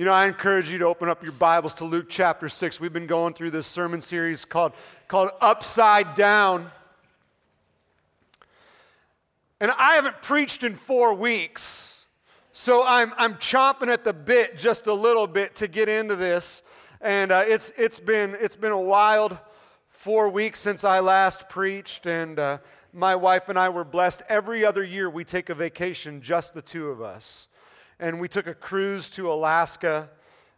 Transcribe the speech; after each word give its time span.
You 0.00 0.06
know, 0.06 0.14
I 0.14 0.28
encourage 0.28 0.72
you 0.72 0.78
to 0.78 0.86
open 0.86 1.10
up 1.10 1.22
your 1.22 1.32
Bibles 1.32 1.74
to 1.74 1.84
Luke 1.84 2.06
chapter 2.08 2.48
6. 2.48 2.80
We've 2.80 2.90
been 2.90 3.06
going 3.06 3.34
through 3.34 3.50
this 3.50 3.66
sermon 3.66 4.00
series 4.00 4.46
called, 4.46 4.72
called 5.08 5.28
Upside 5.42 6.14
Down. 6.14 6.70
And 9.60 9.70
I 9.72 9.96
haven't 9.96 10.22
preached 10.22 10.64
in 10.64 10.74
four 10.74 11.12
weeks, 11.12 12.06
so 12.50 12.82
I'm, 12.82 13.12
I'm 13.18 13.34
chomping 13.34 13.88
at 13.88 14.02
the 14.02 14.14
bit 14.14 14.56
just 14.56 14.86
a 14.86 14.94
little 14.94 15.26
bit 15.26 15.54
to 15.56 15.68
get 15.68 15.90
into 15.90 16.16
this. 16.16 16.62
And 17.02 17.30
uh, 17.30 17.44
it's, 17.46 17.70
it's, 17.76 17.98
been, 17.98 18.38
it's 18.40 18.56
been 18.56 18.72
a 18.72 18.80
wild 18.80 19.36
four 19.90 20.30
weeks 20.30 20.60
since 20.60 20.82
I 20.82 21.00
last 21.00 21.50
preached, 21.50 22.06
and 22.06 22.38
uh, 22.38 22.58
my 22.94 23.14
wife 23.16 23.50
and 23.50 23.58
I 23.58 23.68
were 23.68 23.84
blessed. 23.84 24.22
Every 24.30 24.64
other 24.64 24.82
year, 24.82 25.10
we 25.10 25.24
take 25.24 25.50
a 25.50 25.54
vacation, 25.54 26.22
just 26.22 26.54
the 26.54 26.62
two 26.62 26.88
of 26.88 27.02
us 27.02 27.48
and 28.00 28.18
we 28.18 28.28
took 28.28 28.46
a 28.46 28.54
cruise 28.54 29.10
to 29.10 29.30
Alaska, 29.30 30.08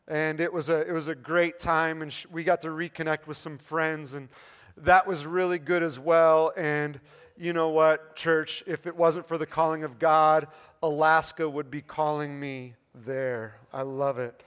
and 0.07 0.41
it 0.41 0.53
was 0.53 0.69
a, 0.69 0.89
it 0.89 0.93
was 0.93 1.09
a 1.09 1.15
great 1.15 1.59
time, 1.59 2.01
and 2.01 2.13
sh- 2.13 2.27
we 2.31 2.45
got 2.45 2.63
to 2.63 2.69
reconnect 2.69 3.27
with 3.27 3.37
some 3.37 3.59
friends, 3.59 4.15
and 4.15 4.29
that 4.77 5.07
was 5.07 5.27
really 5.27 5.59
good 5.59 5.83
as 5.83 5.99
well. 5.99 6.53
And 6.57 7.01
you 7.37 7.53
know 7.53 7.71
what, 7.71 8.15
church, 8.15 8.63
if 8.67 8.87
it 8.87 8.97
wasn't 8.97 9.27
for 9.27 9.39
the 9.39 9.47
calling 9.47 9.83
of 9.83 9.99
God, 9.99 10.47
Alaska 10.83 11.49
would 11.49 11.71
be 11.71 11.83
calling 11.83 12.39
me 12.39 12.75
there. 12.95 13.57
I 13.73 13.83
love 13.83 14.21
it. 14.21 14.41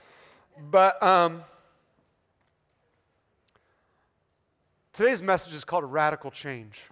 But 0.58 1.00
um, 1.02 1.44
today's 4.94 5.22
message 5.22 5.52
is 5.52 5.64
called 5.64 5.84
Radical 5.84 6.30
Change. 6.30 6.86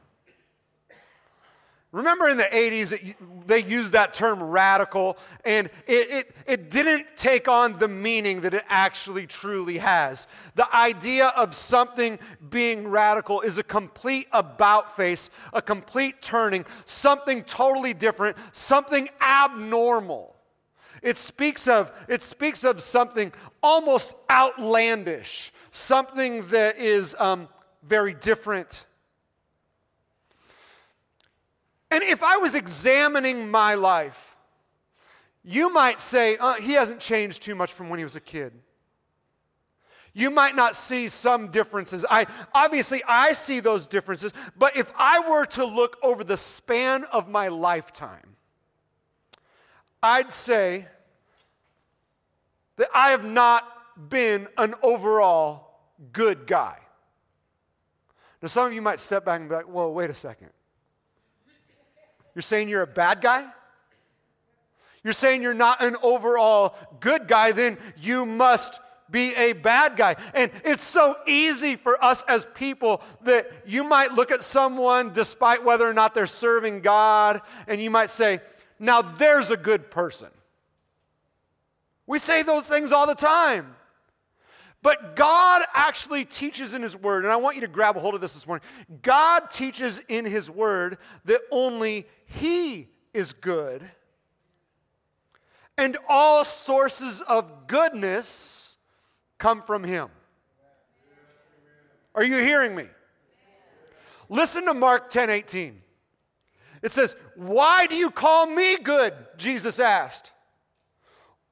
Remember 1.94 2.28
in 2.28 2.36
the 2.36 2.48
80s, 2.52 2.90
it, 2.90 3.16
they 3.46 3.62
used 3.62 3.92
that 3.92 4.12
term 4.12 4.42
radical, 4.42 5.16
and 5.44 5.68
it, 5.86 6.10
it, 6.10 6.36
it 6.44 6.68
didn't 6.68 7.06
take 7.14 7.46
on 7.46 7.78
the 7.78 7.86
meaning 7.86 8.40
that 8.40 8.52
it 8.52 8.64
actually 8.68 9.28
truly 9.28 9.78
has. 9.78 10.26
The 10.56 10.66
idea 10.74 11.28
of 11.28 11.54
something 11.54 12.18
being 12.50 12.88
radical 12.88 13.42
is 13.42 13.58
a 13.58 13.62
complete 13.62 14.26
about 14.32 14.96
face, 14.96 15.30
a 15.52 15.62
complete 15.62 16.20
turning, 16.20 16.66
something 16.84 17.44
totally 17.44 17.94
different, 17.94 18.38
something 18.50 19.08
abnormal. 19.20 20.34
It 21.00 21.16
speaks 21.16 21.68
of, 21.68 21.92
it 22.08 22.22
speaks 22.22 22.64
of 22.64 22.80
something 22.80 23.32
almost 23.62 24.16
outlandish, 24.28 25.52
something 25.70 26.44
that 26.48 26.76
is 26.76 27.14
um, 27.20 27.46
very 27.84 28.14
different. 28.14 28.84
And 31.94 32.02
if 32.02 32.24
I 32.24 32.38
was 32.38 32.56
examining 32.56 33.48
my 33.52 33.76
life, 33.76 34.36
you 35.44 35.72
might 35.72 36.00
say, 36.00 36.36
uh, 36.38 36.54
he 36.54 36.72
hasn't 36.72 36.98
changed 36.98 37.40
too 37.40 37.54
much 37.54 37.72
from 37.72 37.88
when 37.88 38.00
he 38.00 38.04
was 38.04 38.16
a 38.16 38.20
kid. 38.20 38.52
You 40.12 40.32
might 40.32 40.56
not 40.56 40.74
see 40.74 41.06
some 41.06 41.52
differences. 41.52 42.04
I 42.10 42.26
obviously 42.52 43.04
I 43.06 43.32
see 43.32 43.60
those 43.60 43.86
differences, 43.86 44.32
but 44.58 44.76
if 44.76 44.92
I 44.96 45.30
were 45.30 45.46
to 45.46 45.64
look 45.64 45.96
over 46.02 46.24
the 46.24 46.36
span 46.36 47.04
of 47.12 47.28
my 47.28 47.46
lifetime, 47.46 48.34
I'd 50.02 50.32
say 50.32 50.88
that 52.74 52.88
I 52.92 53.12
have 53.12 53.24
not 53.24 54.08
been 54.08 54.48
an 54.58 54.74
overall 54.82 55.78
good 56.10 56.48
guy. 56.48 56.78
Now, 58.42 58.48
some 58.48 58.66
of 58.66 58.72
you 58.72 58.82
might 58.82 58.98
step 58.98 59.24
back 59.24 59.38
and 59.38 59.48
be 59.48 59.54
like, 59.54 59.68
whoa, 59.68 59.90
wait 59.90 60.10
a 60.10 60.14
second. 60.14 60.50
You're 62.34 62.42
saying 62.42 62.68
you're 62.68 62.82
a 62.82 62.86
bad 62.86 63.20
guy? 63.20 63.46
You're 65.02 65.12
saying 65.12 65.42
you're 65.42 65.54
not 65.54 65.82
an 65.82 65.96
overall 66.02 66.74
good 67.00 67.28
guy, 67.28 67.52
then 67.52 67.78
you 67.96 68.24
must 68.24 68.80
be 69.10 69.34
a 69.34 69.52
bad 69.52 69.96
guy. 69.96 70.16
And 70.32 70.50
it's 70.64 70.82
so 70.82 71.14
easy 71.26 71.76
for 71.76 72.02
us 72.02 72.24
as 72.26 72.46
people 72.54 73.02
that 73.22 73.50
you 73.66 73.84
might 73.84 74.12
look 74.12 74.32
at 74.32 74.42
someone, 74.42 75.12
despite 75.12 75.62
whether 75.62 75.88
or 75.88 75.92
not 75.92 76.14
they're 76.14 76.26
serving 76.26 76.80
God, 76.80 77.42
and 77.68 77.80
you 77.80 77.90
might 77.90 78.10
say, 78.10 78.40
Now 78.78 79.02
there's 79.02 79.50
a 79.50 79.56
good 79.56 79.90
person. 79.90 80.28
We 82.06 82.18
say 82.18 82.42
those 82.42 82.68
things 82.68 82.92
all 82.92 83.06
the 83.06 83.14
time. 83.14 83.76
But 84.82 85.16
God 85.16 85.62
actually 85.72 86.26
teaches 86.26 86.74
in 86.74 86.82
His 86.82 86.94
Word, 86.94 87.24
and 87.24 87.32
I 87.32 87.36
want 87.36 87.56
you 87.56 87.62
to 87.62 87.68
grab 87.68 87.96
a 87.96 88.00
hold 88.00 88.14
of 88.14 88.20
this 88.20 88.34
this 88.34 88.46
morning. 88.46 88.66
God 89.00 89.50
teaches 89.50 89.98
in 90.08 90.26
His 90.26 90.50
Word 90.50 90.98
that 91.24 91.40
only 91.50 92.06
He 92.26 92.88
is 93.12 93.32
good, 93.32 93.82
and 95.76 95.96
all 96.08 96.44
sources 96.44 97.20
of 97.22 97.66
goodness 97.66 98.76
come 99.38 99.62
from 99.62 99.84
Him. 99.84 100.08
Are 102.14 102.24
you 102.24 102.38
hearing 102.38 102.74
me? 102.74 102.86
Listen 104.28 104.66
to 104.66 104.74
Mark 104.74 105.10
10 105.10 105.30
18. 105.30 105.80
It 106.82 106.92
says, 106.92 107.16
Why 107.34 107.86
do 107.86 107.96
you 107.96 108.10
call 108.10 108.46
me 108.46 108.76
good? 108.78 109.14
Jesus 109.36 109.78
asked. 109.78 110.32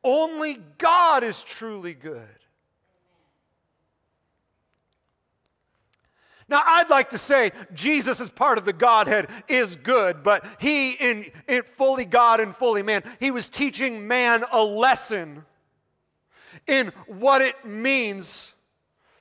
Only 0.04 0.58
God 0.78 1.24
is 1.24 1.42
truly 1.42 1.94
good. 1.94 2.41
Now, 6.52 6.62
I'd 6.66 6.90
like 6.90 7.08
to 7.10 7.18
say 7.18 7.50
Jesus, 7.72 8.20
as 8.20 8.30
part 8.30 8.58
of 8.58 8.66
the 8.66 8.74
Godhead, 8.74 9.30
is 9.48 9.74
good, 9.74 10.22
but 10.22 10.46
he, 10.60 10.92
in, 10.92 11.30
in 11.48 11.62
fully 11.62 12.04
God 12.04 12.40
and 12.40 12.54
fully 12.54 12.82
man, 12.82 13.02
he 13.20 13.30
was 13.30 13.48
teaching 13.48 14.06
man 14.06 14.44
a 14.52 14.62
lesson 14.62 15.46
in 16.66 16.92
what 17.06 17.40
it 17.40 17.64
means 17.64 18.52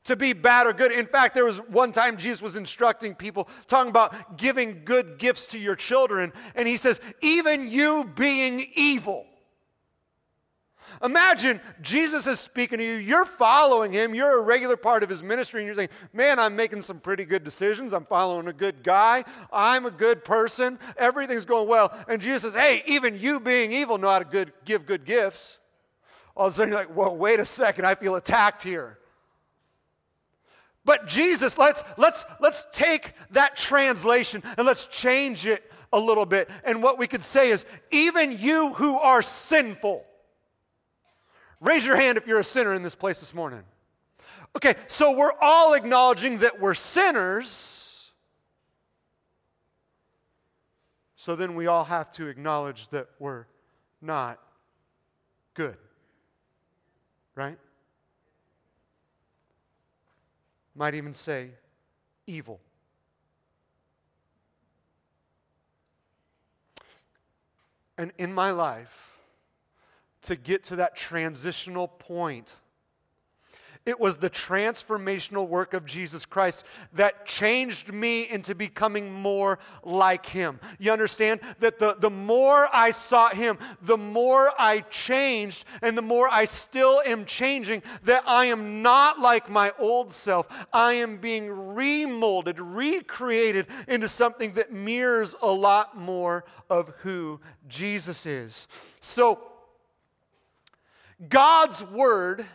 to 0.03 0.17
be 0.17 0.33
bad 0.33 0.67
or 0.67 0.73
good. 0.73 0.91
In 0.91 1.05
fact, 1.05 1.33
there 1.33 1.45
was 1.45 1.59
one 1.69 1.93
time 1.93 2.17
Jesus 2.17 2.41
was 2.41 2.57
instructing 2.57 3.15
people, 3.15 3.47
talking 3.65 3.91
about 3.91 4.37
giving 4.37 4.81
good 4.83 5.17
gifts 5.17 5.45
to 5.47 5.57
your 5.57 5.77
children, 5.77 6.33
and 6.55 6.67
he 6.67 6.75
says, 6.75 6.99
even 7.21 7.65
you 7.65 8.11
being 8.13 8.65
evil. 8.75 9.25
Imagine 11.03 11.61
Jesus 11.81 12.27
is 12.27 12.39
speaking 12.39 12.79
to 12.79 12.83
you, 12.83 12.93
you're 12.93 13.25
following 13.25 13.91
him, 13.91 14.13
you're 14.13 14.39
a 14.39 14.41
regular 14.41 14.77
part 14.77 15.03
of 15.03 15.09
his 15.09 15.23
ministry, 15.23 15.61
and 15.61 15.67
you're 15.67 15.75
thinking, 15.75 15.95
man, 16.13 16.39
I'm 16.39 16.55
making 16.55 16.81
some 16.81 16.99
pretty 16.99 17.25
good 17.25 17.43
decisions. 17.43 17.93
I'm 17.93 18.05
following 18.05 18.47
a 18.47 18.53
good 18.53 18.83
guy. 18.83 19.23
I'm 19.51 19.85
a 19.85 19.91
good 19.91 20.23
person. 20.23 20.79
Everything's 20.97 21.45
going 21.45 21.67
well. 21.67 21.93
And 22.07 22.21
Jesus 22.21 22.41
says, 22.41 22.53
hey, 22.53 22.83
even 22.85 23.17
you 23.17 23.39
being 23.39 23.71
evil 23.71 23.97
know 23.97 24.09
how 24.09 24.19
to 24.19 24.25
good, 24.25 24.53
give 24.65 24.85
good 24.85 25.05
gifts. 25.05 25.59
All 26.35 26.47
of 26.47 26.53
a 26.53 26.55
sudden, 26.55 26.71
you're 26.71 26.79
like, 26.79 26.95
well, 26.95 27.15
wait 27.15 27.39
a 27.39 27.45
second, 27.45 27.85
I 27.85 27.95
feel 27.95 28.15
attacked 28.15 28.63
here. 28.63 28.97
But 30.83 31.07
Jesus, 31.07 31.57
let's, 31.57 31.83
let's, 31.97 32.25
let's 32.39 32.65
take 32.71 33.13
that 33.31 33.55
translation 33.55 34.41
and 34.57 34.65
let's 34.65 34.87
change 34.87 35.45
it 35.45 35.71
a 35.93 35.99
little 35.99 36.25
bit. 36.25 36.49
And 36.63 36.81
what 36.81 36.97
we 36.97 37.07
could 37.07 37.23
say 37.23 37.49
is, 37.49 37.65
even 37.91 38.37
you 38.39 38.73
who 38.73 38.97
are 38.97 39.21
sinful, 39.21 40.05
Raise 41.61 41.85
your 41.85 41.95
hand 41.95 42.17
if 42.17 42.27
you're 42.27 42.39
a 42.39 42.43
sinner 42.43 42.73
in 42.73 42.81
this 42.81 42.95
place 42.95 43.19
this 43.19 43.33
morning. 43.33 43.63
Okay, 44.55 44.75
so 44.87 45.15
we're 45.15 45.31
all 45.39 45.73
acknowledging 45.73 46.39
that 46.39 46.59
we're 46.59 46.73
sinners. 46.73 48.11
So 51.15 51.35
then 51.35 51.55
we 51.55 51.67
all 51.67 51.83
have 51.83 52.11
to 52.13 52.27
acknowledge 52.27 52.87
that 52.89 53.07
we're 53.19 53.45
not 54.01 54.39
good. 55.53 55.77
Right? 57.35 57.59
Might 60.75 60.95
even 60.95 61.13
say 61.13 61.51
evil. 62.25 62.59
And 67.99 68.11
in 68.17 68.33
my 68.33 68.49
life, 68.49 69.11
to 70.23 70.35
get 70.35 70.63
to 70.65 70.77
that 70.77 70.95
transitional 70.95 71.87
point. 71.87 72.55
It 73.83 73.99
was 73.99 74.17
the 74.17 74.29
transformational 74.29 75.47
work 75.47 75.73
of 75.73 75.85
Jesus 75.85 76.23
Christ 76.23 76.65
that 76.93 77.25
changed 77.25 77.91
me 77.91 78.29
into 78.29 78.53
becoming 78.53 79.11
more 79.11 79.57
like 79.83 80.27
Him. 80.27 80.59
You 80.77 80.91
understand 80.91 81.39
that 81.61 81.79
the, 81.79 81.95
the 81.95 82.11
more 82.11 82.67
I 82.71 82.91
sought 82.91 83.35
Him, 83.35 83.57
the 83.81 83.97
more 83.97 84.51
I 84.59 84.81
changed, 84.91 85.65
and 85.81 85.97
the 85.97 86.03
more 86.03 86.29
I 86.29 86.45
still 86.45 87.01
am 87.07 87.25
changing, 87.25 87.81
that 88.03 88.23
I 88.27 88.45
am 88.45 88.83
not 88.83 89.19
like 89.19 89.49
my 89.49 89.73
old 89.79 90.13
self. 90.13 90.47
I 90.71 90.93
am 90.93 91.17
being 91.17 91.47
remolded, 91.47 92.57
recreated 92.59 93.65
into 93.87 94.07
something 94.07 94.53
that 94.53 94.71
mirrors 94.71 95.33
a 95.41 95.51
lot 95.51 95.97
more 95.97 96.45
of 96.69 96.93
who 96.99 97.39
Jesus 97.67 98.27
is. 98.27 98.67
So, 98.99 99.51
God's 101.29 101.83
word 101.83 102.45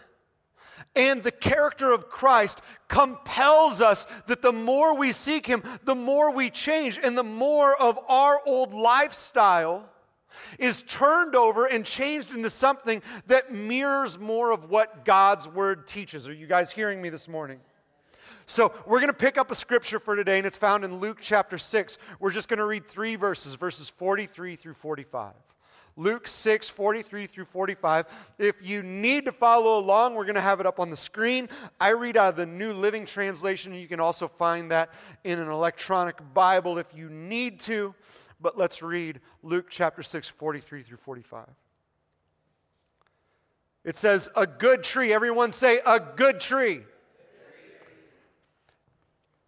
and 0.94 1.22
the 1.22 1.30
character 1.30 1.92
of 1.92 2.08
Christ 2.08 2.62
compels 2.88 3.80
us 3.80 4.06
that 4.26 4.42
the 4.42 4.52
more 4.52 4.96
we 4.96 5.12
seek 5.12 5.46
Him, 5.46 5.62
the 5.84 5.94
more 5.94 6.32
we 6.32 6.50
change, 6.50 6.98
and 7.02 7.16
the 7.16 7.22
more 7.22 7.76
of 7.80 7.98
our 8.08 8.40
old 8.46 8.72
lifestyle 8.72 9.88
is 10.58 10.82
turned 10.82 11.34
over 11.34 11.66
and 11.66 11.84
changed 11.84 12.34
into 12.34 12.50
something 12.50 13.02
that 13.26 13.52
mirrors 13.52 14.18
more 14.18 14.50
of 14.50 14.70
what 14.70 15.04
God's 15.04 15.48
word 15.48 15.86
teaches. 15.86 16.28
Are 16.28 16.34
you 16.34 16.46
guys 16.46 16.72
hearing 16.72 17.00
me 17.00 17.08
this 17.08 17.28
morning? 17.28 17.60
So, 18.48 18.72
we're 18.86 19.00
going 19.00 19.08
to 19.08 19.14
pick 19.14 19.38
up 19.38 19.50
a 19.50 19.56
scripture 19.56 19.98
for 19.98 20.14
today, 20.14 20.38
and 20.38 20.46
it's 20.46 20.56
found 20.56 20.84
in 20.84 21.00
Luke 21.00 21.18
chapter 21.20 21.58
6. 21.58 21.98
We're 22.20 22.30
just 22.30 22.48
going 22.48 22.58
to 22.58 22.64
read 22.64 22.86
three 22.86 23.16
verses, 23.16 23.56
verses 23.56 23.88
43 23.88 24.54
through 24.54 24.74
45. 24.74 25.32
Luke 25.96 26.28
6, 26.28 26.68
43 26.68 27.26
through 27.26 27.46
45. 27.46 28.06
If 28.38 28.56
you 28.62 28.82
need 28.82 29.24
to 29.24 29.32
follow 29.32 29.78
along, 29.78 30.14
we're 30.14 30.24
going 30.24 30.34
to 30.34 30.42
have 30.42 30.60
it 30.60 30.66
up 30.66 30.78
on 30.78 30.90
the 30.90 30.96
screen. 30.96 31.48
I 31.80 31.90
read 31.90 32.18
out 32.18 32.30
of 32.30 32.36
the 32.36 32.44
New 32.44 32.74
Living 32.74 33.06
Translation. 33.06 33.72
You 33.72 33.88
can 33.88 33.98
also 33.98 34.28
find 34.28 34.70
that 34.70 34.90
in 35.24 35.38
an 35.38 35.48
electronic 35.48 36.16
Bible 36.34 36.76
if 36.78 36.86
you 36.94 37.08
need 37.08 37.60
to. 37.60 37.94
But 38.40 38.58
let's 38.58 38.82
read 38.82 39.20
Luke 39.42 39.66
chapter 39.70 40.02
6, 40.02 40.28
43 40.28 40.82
through 40.82 40.98
45. 40.98 41.46
It 43.82 43.96
says, 43.96 44.28
A 44.36 44.46
good 44.46 44.84
tree. 44.84 45.14
Everyone 45.14 45.50
say, 45.50 45.80
A 45.86 45.98
good 45.98 46.40
tree. 46.40 46.82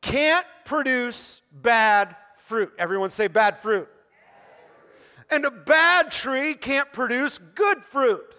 Can't 0.00 0.46
produce 0.64 1.42
bad 1.52 2.16
fruit. 2.36 2.72
Everyone 2.78 3.10
say, 3.10 3.26
Bad 3.28 3.58
fruit. 3.58 3.88
And 5.30 5.44
a 5.44 5.50
bad 5.50 6.10
tree 6.10 6.54
can't 6.54 6.92
produce 6.92 7.38
good 7.38 7.84
fruit. 7.84 8.34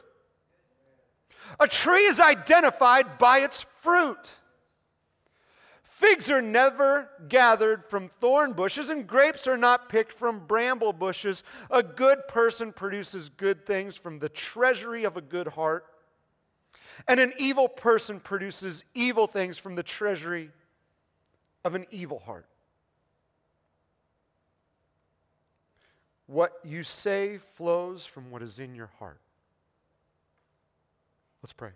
A 1.59 1.68
tree 1.68 2.06
is 2.06 2.19
identified 2.19 3.18
by 3.18 3.39
its 3.39 3.65
fruit. 3.77 4.33
Figs 5.83 6.31
are 6.31 6.41
never 6.41 7.09
gathered 7.27 7.86
from 7.89 8.07
thorn 8.07 8.53
bushes, 8.53 8.89
and 8.89 9.06
grapes 9.06 9.47
are 9.47 9.57
not 9.57 9.89
picked 9.89 10.13
from 10.13 10.47
bramble 10.47 10.94
bushes. 10.94 11.44
A 11.69 11.83
good 11.83 12.27
person 12.27 12.71
produces 12.71 13.30
good 13.30 13.65
things 13.65 13.97
from 13.97 14.19
the 14.19 14.30
treasury 14.30 15.03
of 15.03 15.18
a 15.18 15.21
good 15.21 15.47
heart, 15.50 15.85
and 17.07 17.19
an 17.19 17.33
evil 17.38 17.68
person 17.68 18.19
produces 18.19 18.83
evil 18.94 19.27
things 19.27 19.57
from 19.57 19.75
the 19.75 19.83
treasury 19.83 20.51
of 21.65 21.75
an 21.75 21.85
evil 21.92 22.19
heart. 22.19 22.49
What 26.30 26.60
you 26.64 26.84
say 26.84 27.40
flows 27.56 28.06
from 28.06 28.30
what 28.30 28.44
is 28.44 28.60
in 28.60 28.76
your 28.76 28.92
heart. 29.00 29.20
Let's 31.42 31.54
pray. 31.54 31.72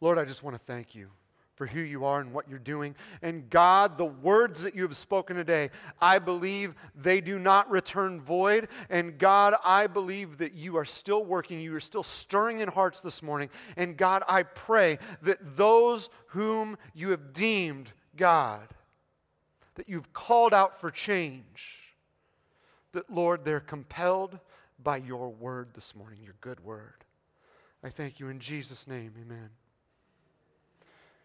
Lord, 0.00 0.16
I 0.16 0.24
just 0.24 0.42
want 0.42 0.56
to 0.56 0.64
thank 0.64 0.94
you 0.94 1.10
for 1.54 1.66
who 1.66 1.80
you 1.80 2.06
are 2.06 2.18
and 2.18 2.32
what 2.32 2.48
you're 2.48 2.58
doing. 2.58 2.96
And 3.20 3.50
God, 3.50 3.98
the 3.98 4.06
words 4.06 4.62
that 4.62 4.74
you 4.74 4.80
have 4.84 4.96
spoken 4.96 5.36
today, 5.36 5.68
I 6.00 6.18
believe 6.18 6.76
they 6.94 7.20
do 7.20 7.38
not 7.38 7.70
return 7.70 8.18
void. 8.18 8.68
And 8.88 9.18
God, 9.18 9.54
I 9.62 9.86
believe 9.86 10.38
that 10.38 10.54
you 10.54 10.78
are 10.78 10.86
still 10.86 11.26
working, 11.26 11.60
you 11.60 11.74
are 11.76 11.80
still 11.80 12.02
stirring 12.02 12.60
in 12.60 12.68
hearts 12.68 13.00
this 13.00 13.22
morning. 13.22 13.50
And 13.76 13.98
God, 13.98 14.22
I 14.26 14.44
pray 14.44 14.98
that 15.20 15.58
those 15.58 16.08
whom 16.28 16.78
you 16.94 17.10
have 17.10 17.34
deemed 17.34 17.92
God, 18.16 18.66
that 19.74 19.88
you've 19.88 20.12
called 20.12 20.52
out 20.52 20.80
for 20.80 20.90
change, 20.90 21.78
that 22.92 23.10
Lord, 23.10 23.44
they're 23.44 23.60
compelled 23.60 24.38
by 24.82 24.98
your 24.98 25.30
word 25.30 25.68
this 25.74 25.94
morning, 25.94 26.20
your 26.22 26.34
good 26.40 26.64
word. 26.64 27.04
I 27.82 27.90
thank 27.90 28.20
you 28.20 28.28
in 28.28 28.38
Jesus' 28.38 28.86
name. 28.86 29.12
Amen. 29.20 29.50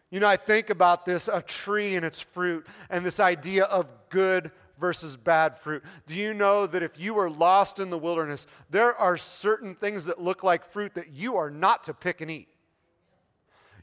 You 0.10 0.22
know, 0.22 0.28
I 0.28 0.38
think 0.38 0.70
about 0.70 1.06
this 1.06 1.28
a 1.28 1.42
tree 1.42 1.96
and 1.96 2.06
its 2.06 2.22
fruit 2.22 2.66
and 2.90 3.06
this 3.06 3.20
idea 3.20 3.66
of 3.66 3.92
good 4.10 4.52
versus 4.80 5.18
bad 5.18 5.58
fruit. 5.58 5.84
Do 6.06 6.16
you 6.16 6.34
know 6.34 6.66
that 6.68 6.84
if 6.84 7.00
you 7.00 7.14
were 7.14 7.30
lost 7.30 7.80
in 7.80 7.90
the 7.90 7.98
wilderness, 7.98 8.48
there 8.70 8.96
are 8.96 9.18
certain 9.18 9.76
things 9.76 10.06
that 10.06 10.22
look 10.22 10.44
like 10.44 10.72
fruit 10.72 10.94
that 10.96 11.12
you 11.12 11.36
are 11.36 11.50
not 11.50 11.84
to 11.86 11.94
pick 11.94 12.22
and 12.22 12.32
eat? 12.32 12.48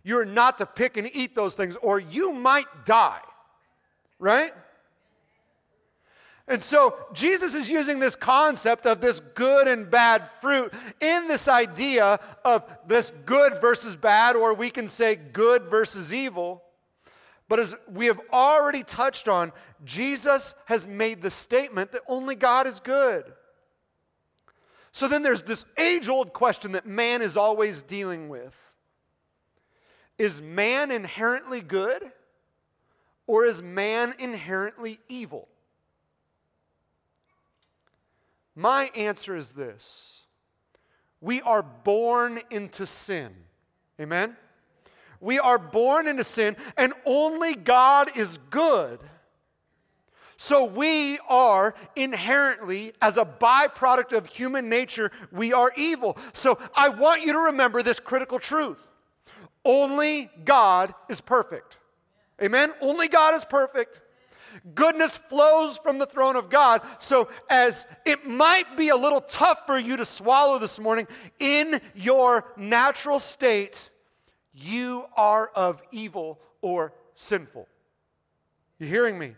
You're 0.02 0.24
not 0.24 0.58
to 0.58 0.66
pick 0.66 0.96
and 0.96 1.10
eat 1.12 1.34
those 1.34 1.54
things, 1.54 1.76
or 1.76 1.98
you 1.98 2.32
might 2.32 2.84
die, 2.84 3.20
right? 4.18 4.52
And 6.46 6.62
so 6.62 6.94
Jesus 7.14 7.54
is 7.54 7.70
using 7.70 8.00
this 8.00 8.16
concept 8.16 8.84
of 8.84 9.00
this 9.00 9.20
good 9.34 9.66
and 9.66 9.90
bad 9.90 10.28
fruit 10.28 10.74
in 11.00 11.26
this 11.26 11.48
idea 11.48 12.20
of 12.44 12.64
this 12.86 13.12
good 13.24 13.60
versus 13.60 13.96
bad, 13.96 14.36
or 14.36 14.52
we 14.52 14.68
can 14.70 14.86
say 14.86 15.14
good 15.14 15.64
versus 15.64 16.12
evil. 16.12 16.62
But 17.48 17.60
as 17.60 17.74
we 17.90 18.06
have 18.06 18.20
already 18.32 18.82
touched 18.82 19.26
on, 19.26 19.52
Jesus 19.84 20.54
has 20.66 20.86
made 20.86 21.22
the 21.22 21.30
statement 21.30 21.92
that 21.92 22.02
only 22.08 22.34
God 22.34 22.66
is 22.66 22.80
good. 22.80 23.32
So 24.92 25.08
then 25.08 25.22
there's 25.22 25.42
this 25.42 25.64
age 25.78 26.08
old 26.08 26.32
question 26.32 26.72
that 26.72 26.86
man 26.86 27.20
is 27.20 27.36
always 27.36 27.82
dealing 27.82 28.28
with 28.28 28.56
Is 30.18 30.42
man 30.42 30.90
inherently 30.90 31.62
good, 31.62 32.12
or 33.26 33.44
is 33.44 33.62
man 33.62 34.14
inherently 34.18 34.98
evil? 35.08 35.48
My 38.54 38.90
answer 38.94 39.36
is 39.36 39.52
this 39.52 40.22
we 41.20 41.40
are 41.42 41.62
born 41.62 42.40
into 42.50 42.86
sin. 42.86 43.32
Amen? 44.00 44.36
We 45.20 45.38
are 45.38 45.58
born 45.58 46.06
into 46.06 46.24
sin, 46.24 46.56
and 46.76 46.92
only 47.06 47.54
God 47.54 48.14
is 48.16 48.38
good. 48.50 49.00
So 50.36 50.64
we 50.64 51.18
are 51.28 51.74
inherently, 51.96 52.92
as 53.00 53.16
a 53.16 53.24
byproduct 53.24 54.14
of 54.14 54.26
human 54.26 54.68
nature, 54.68 55.10
we 55.32 55.52
are 55.52 55.72
evil. 55.76 56.18
So 56.34 56.58
I 56.74 56.90
want 56.90 57.22
you 57.22 57.32
to 57.32 57.38
remember 57.38 57.82
this 57.82 58.00
critical 58.00 58.38
truth 58.38 58.86
only 59.64 60.30
God 60.44 60.92
is 61.08 61.22
perfect. 61.22 61.78
Amen? 62.42 62.72
Only 62.80 63.08
God 63.08 63.34
is 63.34 63.44
perfect. 63.44 64.00
Goodness 64.74 65.16
flows 65.16 65.78
from 65.78 65.98
the 65.98 66.06
throne 66.06 66.36
of 66.36 66.48
God. 66.48 66.82
So, 66.98 67.28
as 67.50 67.86
it 68.04 68.26
might 68.26 68.76
be 68.76 68.88
a 68.88 68.96
little 68.96 69.20
tough 69.20 69.66
for 69.66 69.78
you 69.78 69.96
to 69.96 70.04
swallow 70.04 70.58
this 70.58 70.78
morning, 70.78 71.08
in 71.38 71.80
your 71.94 72.44
natural 72.56 73.18
state, 73.18 73.90
you 74.52 75.06
are 75.16 75.48
of 75.54 75.82
evil 75.90 76.40
or 76.60 76.92
sinful. 77.14 77.66
You 78.78 78.86
hearing 78.86 79.18
me? 79.18 79.34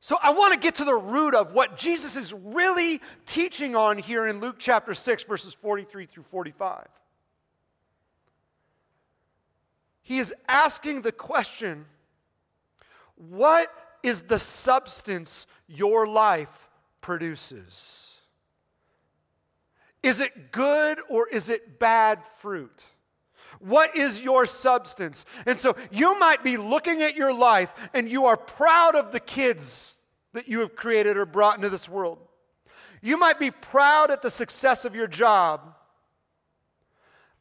So, 0.00 0.18
I 0.22 0.32
want 0.32 0.52
to 0.52 0.58
get 0.58 0.76
to 0.76 0.84
the 0.84 0.94
root 0.94 1.34
of 1.34 1.52
what 1.52 1.76
Jesus 1.76 2.16
is 2.16 2.32
really 2.32 3.00
teaching 3.26 3.76
on 3.76 3.96
here 3.96 4.26
in 4.26 4.40
Luke 4.40 4.56
chapter 4.58 4.92
6, 4.92 5.22
verses 5.24 5.54
43 5.54 6.06
through 6.06 6.24
45. 6.24 6.86
He 10.04 10.18
is 10.18 10.32
asking 10.46 11.00
the 11.00 11.12
question 11.12 11.86
what 13.16 13.68
is 14.02 14.22
the 14.22 14.38
substance 14.38 15.46
your 15.66 16.06
life 16.06 16.68
produces? 17.00 18.12
Is 20.02 20.20
it 20.20 20.52
good 20.52 21.00
or 21.08 21.26
is 21.28 21.48
it 21.48 21.78
bad 21.78 22.22
fruit? 22.38 22.84
What 23.60 23.96
is 23.96 24.22
your 24.22 24.44
substance? 24.44 25.24
And 25.46 25.58
so 25.58 25.74
you 25.90 26.18
might 26.18 26.44
be 26.44 26.58
looking 26.58 27.00
at 27.00 27.16
your 27.16 27.32
life 27.32 27.72
and 27.94 28.06
you 28.06 28.26
are 28.26 28.36
proud 28.36 28.94
of 28.96 29.10
the 29.10 29.20
kids 29.20 29.96
that 30.34 30.48
you 30.48 30.60
have 30.60 30.76
created 30.76 31.16
or 31.16 31.24
brought 31.24 31.56
into 31.56 31.70
this 31.70 31.88
world. 31.88 32.18
You 33.00 33.16
might 33.16 33.38
be 33.38 33.50
proud 33.50 34.10
at 34.10 34.20
the 34.20 34.30
success 34.30 34.84
of 34.84 34.94
your 34.94 35.06
job. 35.06 35.74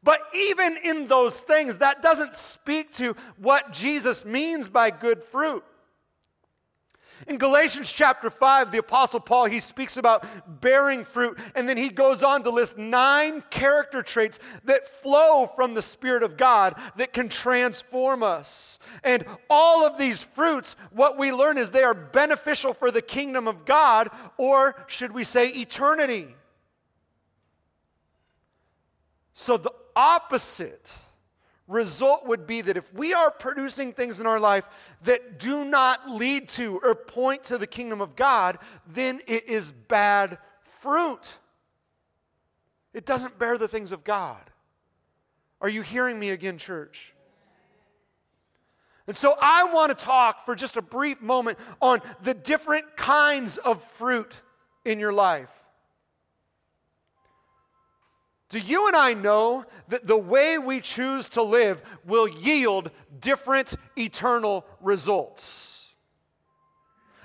But 0.03 0.21
even 0.35 0.77
in 0.83 1.05
those 1.05 1.39
things, 1.39 1.79
that 1.79 2.01
doesn't 2.01 2.35
speak 2.35 2.91
to 2.93 3.15
what 3.37 3.71
Jesus 3.71 4.25
means 4.25 4.67
by 4.67 4.89
good 4.91 5.23
fruit. 5.23 5.63
In 7.27 7.37
Galatians 7.37 7.89
chapter 7.89 8.29
5, 8.29 8.71
the 8.71 8.79
Apostle 8.79 9.21
Paul, 9.21 9.45
he 9.45 9.59
speaks 9.59 9.95
about 9.95 10.25
bearing 10.59 11.05
fruit, 11.05 11.39
and 11.55 11.69
then 11.69 11.77
he 11.77 11.87
goes 11.87 12.21
on 12.21 12.43
to 12.43 12.49
list 12.49 12.77
nine 12.77 13.43
character 13.49 14.01
traits 14.01 14.39
that 14.65 14.85
flow 14.85 15.47
from 15.55 15.73
the 15.73 15.81
Spirit 15.81 16.23
of 16.23 16.35
God 16.35 16.75
that 16.97 17.13
can 17.13 17.29
transform 17.29 18.23
us. 18.23 18.77
And 19.05 19.25
all 19.49 19.85
of 19.85 19.97
these 19.97 20.21
fruits, 20.23 20.75
what 20.91 21.17
we 21.17 21.31
learn 21.31 21.57
is 21.57 21.71
they 21.71 21.83
are 21.83 21.93
beneficial 21.93 22.73
for 22.73 22.91
the 22.91 23.01
kingdom 23.01 23.47
of 23.47 23.63
God, 23.63 24.09
or 24.37 24.83
should 24.87 25.13
we 25.13 25.23
say 25.23 25.47
eternity. 25.47 26.35
So 29.33 29.57
the 29.57 29.71
opposite 29.95 30.97
result 31.67 32.25
would 32.27 32.45
be 32.45 32.61
that 32.61 32.77
if 32.77 32.93
we 32.93 33.13
are 33.13 33.31
producing 33.31 33.93
things 33.93 34.19
in 34.19 34.27
our 34.27 34.39
life 34.39 34.67
that 35.03 35.39
do 35.39 35.65
not 35.65 36.09
lead 36.09 36.47
to 36.49 36.79
or 36.83 36.93
point 36.93 37.43
to 37.45 37.57
the 37.57 37.67
kingdom 37.67 38.01
of 38.01 38.15
God, 38.15 38.57
then 38.87 39.21
it 39.27 39.47
is 39.47 39.71
bad 39.71 40.37
fruit. 40.81 41.37
It 42.93 43.05
doesn't 43.05 43.39
bear 43.39 43.57
the 43.57 43.67
things 43.67 43.91
of 43.91 44.03
God. 44.03 44.41
Are 45.61 45.69
you 45.69 45.81
hearing 45.81 46.19
me 46.19 46.31
again, 46.31 46.57
church? 46.57 47.13
And 49.07 49.15
so 49.15 49.35
I 49.41 49.65
want 49.65 49.97
to 49.97 50.05
talk 50.05 50.45
for 50.45 50.55
just 50.55 50.77
a 50.77 50.81
brief 50.81 51.21
moment 51.21 51.57
on 51.81 52.01
the 52.21 52.33
different 52.33 52.95
kinds 52.95 53.57
of 53.57 53.83
fruit 53.83 54.35
in 54.85 54.99
your 54.99 55.13
life. 55.13 55.62
Do 58.53 58.59
you 58.59 58.85
and 58.85 58.95
I 58.95 59.15
know 59.15 59.65
that 59.87 60.05
the 60.05 60.15
way 60.15 60.59
we 60.59 60.79
choose 60.79 61.27
to 61.29 61.41
live 61.41 61.81
will 62.05 62.27
yield 62.27 62.91
different 63.19 63.73
eternal 63.97 64.63
results? 64.79 65.87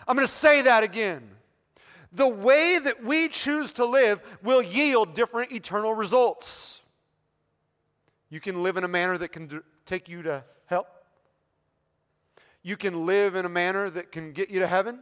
I'm 0.06 0.16
going 0.16 0.26
to 0.26 0.32
say 0.32 0.62
that 0.62 0.84
again. 0.84 1.28
The 2.12 2.26
way 2.26 2.78
that 2.82 3.04
we 3.04 3.28
choose 3.28 3.72
to 3.72 3.84
live 3.84 4.22
will 4.42 4.62
yield 4.62 5.12
different 5.12 5.52
eternal 5.52 5.92
results. 5.92 6.80
You 8.30 8.40
can 8.40 8.62
live 8.62 8.78
in 8.78 8.84
a 8.84 8.88
manner 8.88 9.18
that 9.18 9.28
can 9.28 9.62
take 9.84 10.08
you 10.08 10.22
to 10.22 10.42
hell. 10.64 10.86
You 12.62 12.78
can 12.78 13.04
live 13.04 13.34
in 13.34 13.44
a 13.44 13.50
manner 13.50 13.90
that 13.90 14.12
can 14.12 14.32
get 14.32 14.48
you 14.48 14.60
to 14.60 14.66
heaven. 14.66 15.00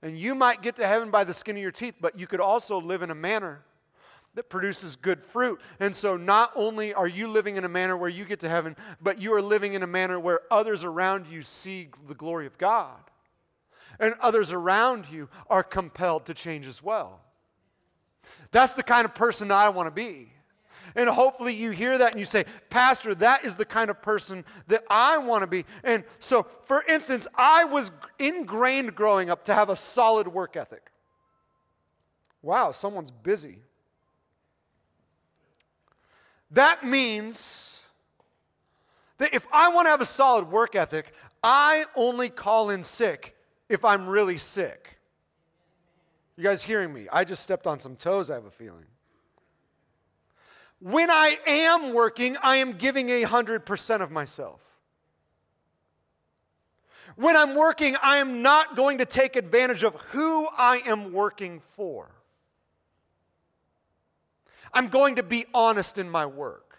And 0.00 0.18
you 0.18 0.34
might 0.34 0.62
get 0.62 0.76
to 0.76 0.86
heaven 0.86 1.10
by 1.10 1.24
the 1.24 1.34
skin 1.34 1.56
of 1.56 1.62
your 1.62 1.72
teeth, 1.72 1.96
but 2.00 2.18
you 2.18 2.26
could 2.26 2.40
also 2.40 2.80
live 2.80 3.02
in 3.02 3.10
a 3.10 3.14
manner 3.14 3.64
that 4.34 4.50
produces 4.50 4.96
good 4.96 5.22
fruit. 5.22 5.60
And 5.80 5.94
so, 5.94 6.16
not 6.16 6.52
only 6.54 6.92
are 6.92 7.06
you 7.06 7.28
living 7.28 7.56
in 7.56 7.64
a 7.64 7.68
manner 7.68 7.96
where 7.96 8.10
you 8.10 8.24
get 8.24 8.40
to 8.40 8.48
heaven, 8.48 8.76
but 9.00 9.20
you 9.20 9.32
are 9.34 9.42
living 9.42 9.74
in 9.74 9.82
a 9.82 9.86
manner 9.86 10.18
where 10.18 10.40
others 10.50 10.84
around 10.84 11.26
you 11.26 11.42
see 11.42 11.88
the 12.06 12.14
glory 12.14 12.46
of 12.46 12.58
God. 12.58 12.98
And 14.00 14.14
others 14.20 14.52
around 14.52 15.06
you 15.10 15.28
are 15.48 15.62
compelled 15.62 16.26
to 16.26 16.34
change 16.34 16.66
as 16.66 16.82
well. 16.82 17.20
That's 18.50 18.72
the 18.72 18.82
kind 18.82 19.04
of 19.04 19.14
person 19.14 19.50
I 19.50 19.68
want 19.68 19.86
to 19.86 19.90
be. 19.90 20.30
And 20.96 21.08
hopefully 21.08 21.54
you 21.54 21.70
hear 21.70 21.98
that 21.98 22.12
and 22.12 22.20
you 22.20 22.24
say, 22.24 22.44
Pastor, 22.70 23.14
that 23.16 23.44
is 23.44 23.56
the 23.56 23.64
kind 23.64 23.90
of 23.90 24.00
person 24.00 24.44
that 24.68 24.84
I 24.88 25.18
want 25.18 25.42
to 25.42 25.46
be. 25.46 25.64
And 25.82 26.04
so, 26.18 26.46
for 26.64 26.84
instance, 26.88 27.26
I 27.34 27.64
was 27.64 27.90
ingrained 28.18 28.94
growing 28.94 29.28
up 29.28 29.44
to 29.46 29.54
have 29.54 29.70
a 29.70 29.76
solid 29.76 30.28
work 30.28 30.56
ethic. 30.56 30.90
Wow, 32.42 32.70
someone's 32.70 33.10
busy. 33.10 33.63
That 36.54 36.86
means 36.86 37.76
that 39.18 39.34
if 39.34 39.46
I 39.52 39.68
want 39.70 39.86
to 39.86 39.90
have 39.90 40.00
a 40.00 40.06
solid 40.06 40.50
work 40.50 40.76
ethic, 40.76 41.12
I 41.42 41.84
only 41.96 42.28
call 42.28 42.70
in 42.70 42.84
sick 42.84 43.36
if 43.68 43.84
I'm 43.84 44.06
really 44.06 44.38
sick. 44.38 44.98
You 46.36 46.44
guys 46.44 46.62
hearing 46.62 46.92
me? 46.92 47.06
I 47.12 47.24
just 47.24 47.42
stepped 47.42 47.66
on 47.66 47.80
some 47.80 47.96
toes, 47.96 48.30
I 48.30 48.34
have 48.34 48.44
a 48.44 48.50
feeling. 48.50 48.86
When 50.80 51.10
I 51.10 51.38
am 51.46 51.92
working, 51.92 52.36
I 52.42 52.56
am 52.56 52.74
giving 52.74 53.08
a 53.08 53.24
100% 53.24 54.00
of 54.00 54.10
myself. 54.12 54.60
When 57.16 57.36
I'm 57.36 57.54
working, 57.54 57.96
I 58.00 58.18
am 58.18 58.42
not 58.42 58.76
going 58.76 58.98
to 58.98 59.06
take 59.06 59.34
advantage 59.34 59.82
of 59.82 59.94
who 60.10 60.46
I 60.56 60.82
am 60.86 61.12
working 61.12 61.60
for. 61.60 62.10
I'm 64.74 64.88
going 64.88 65.16
to 65.16 65.22
be 65.22 65.46
honest 65.54 65.98
in 65.98 66.10
my 66.10 66.26
work. 66.26 66.78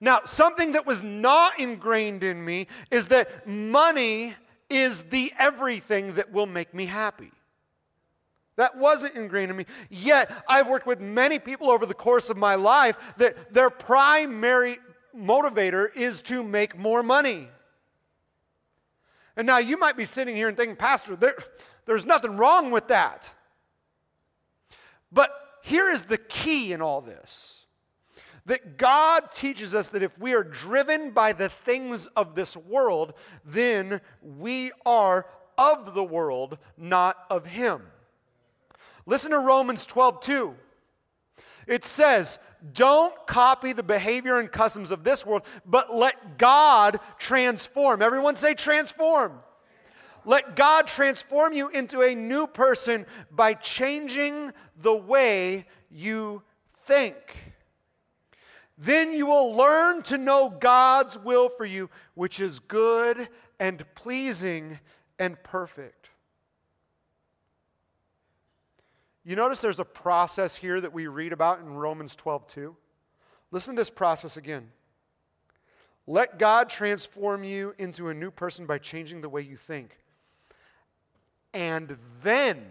Now, 0.00 0.20
something 0.24 0.72
that 0.72 0.86
was 0.86 1.02
not 1.02 1.58
ingrained 1.58 2.22
in 2.22 2.44
me 2.44 2.66
is 2.90 3.08
that 3.08 3.46
money 3.46 4.34
is 4.68 5.04
the 5.04 5.32
everything 5.38 6.14
that 6.14 6.32
will 6.32 6.46
make 6.46 6.74
me 6.74 6.86
happy. 6.86 7.32
That 8.56 8.76
wasn't 8.76 9.14
ingrained 9.14 9.50
in 9.50 9.56
me. 9.56 9.66
Yet, 9.90 10.30
I've 10.48 10.68
worked 10.68 10.86
with 10.86 11.00
many 11.00 11.38
people 11.38 11.70
over 11.70 11.86
the 11.86 11.94
course 11.94 12.30
of 12.30 12.36
my 12.36 12.54
life 12.54 12.96
that 13.18 13.52
their 13.52 13.70
primary 13.70 14.78
motivator 15.16 15.94
is 15.94 16.20
to 16.22 16.42
make 16.42 16.76
more 16.76 17.02
money. 17.02 17.48
And 19.36 19.46
now 19.46 19.58
you 19.58 19.78
might 19.78 19.96
be 19.96 20.04
sitting 20.04 20.34
here 20.34 20.48
and 20.48 20.56
thinking, 20.56 20.76
Pastor, 20.76 21.16
there, 21.16 21.36
there's 21.84 22.06
nothing 22.06 22.36
wrong 22.36 22.70
with 22.70 22.88
that. 22.88 23.30
But 25.12 25.30
here 25.62 25.90
is 25.90 26.04
the 26.04 26.18
key 26.18 26.72
in 26.72 26.80
all 26.80 27.00
this 27.00 27.66
that 28.46 28.78
God 28.78 29.32
teaches 29.32 29.74
us 29.74 29.88
that 29.88 30.04
if 30.04 30.16
we 30.18 30.32
are 30.32 30.44
driven 30.44 31.10
by 31.10 31.32
the 31.32 31.48
things 31.48 32.06
of 32.16 32.36
this 32.36 32.56
world, 32.56 33.12
then 33.44 34.00
we 34.22 34.70
are 34.86 35.26
of 35.58 35.94
the 35.94 36.04
world, 36.04 36.58
not 36.78 37.16
of 37.28 37.46
Him. 37.46 37.82
Listen 39.04 39.32
to 39.32 39.38
Romans 39.38 39.84
12 39.84 40.20
2. 40.20 40.54
It 41.66 41.84
says, 41.84 42.38
Don't 42.72 43.14
copy 43.26 43.72
the 43.72 43.82
behavior 43.82 44.38
and 44.38 44.50
customs 44.50 44.90
of 44.90 45.02
this 45.04 45.26
world, 45.26 45.42
but 45.64 45.94
let 45.94 46.38
God 46.38 46.98
transform. 47.18 48.02
Everyone 48.02 48.36
say, 48.36 48.54
transform. 48.54 49.40
Let 50.26 50.56
God 50.56 50.88
transform 50.88 51.52
you 51.52 51.68
into 51.68 52.02
a 52.02 52.12
new 52.12 52.48
person 52.48 53.06
by 53.30 53.54
changing 53.54 54.52
the 54.76 54.94
way 54.94 55.66
you 55.88 56.42
think. 56.84 57.14
Then 58.76 59.12
you 59.12 59.26
will 59.26 59.52
learn 59.52 60.02
to 60.02 60.18
know 60.18 60.50
God's 60.50 61.16
will 61.16 61.48
for 61.48 61.64
you, 61.64 61.88
which 62.14 62.40
is 62.40 62.58
good 62.58 63.28
and 63.60 63.84
pleasing 63.94 64.80
and 65.16 65.40
perfect. 65.44 66.10
You 69.24 69.36
notice 69.36 69.60
there's 69.60 69.80
a 69.80 69.84
process 69.84 70.56
here 70.56 70.80
that 70.80 70.92
we 70.92 71.06
read 71.06 71.32
about 71.32 71.60
in 71.60 71.68
Romans 71.74 72.16
12 72.16 72.48
2. 72.48 72.76
Listen 73.52 73.76
to 73.76 73.80
this 73.80 73.90
process 73.90 74.36
again. 74.36 74.72
Let 76.08 76.40
God 76.40 76.68
transform 76.68 77.44
you 77.44 77.74
into 77.78 78.08
a 78.08 78.14
new 78.14 78.32
person 78.32 78.66
by 78.66 78.78
changing 78.78 79.20
the 79.20 79.28
way 79.28 79.42
you 79.42 79.56
think 79.56 79.98
and 81.56 81.96
then 82.22 82.62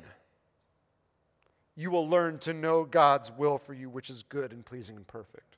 you 1.75 1.89
will 1.89 2.07
learn 2.07 2.37
to 2.37 2.53
know 2.53 2.83
God's 2.83 3.31
will 3.31 3.57
for 3.57 3.73
you, 3.73 3.89
which 3.89 4.11
is 4.11 4.21
good 4.21 4.53
and 4.53 4.63
pleasing 4.63 4.95
and 4.95 5.07
perfect. 5.07 5.57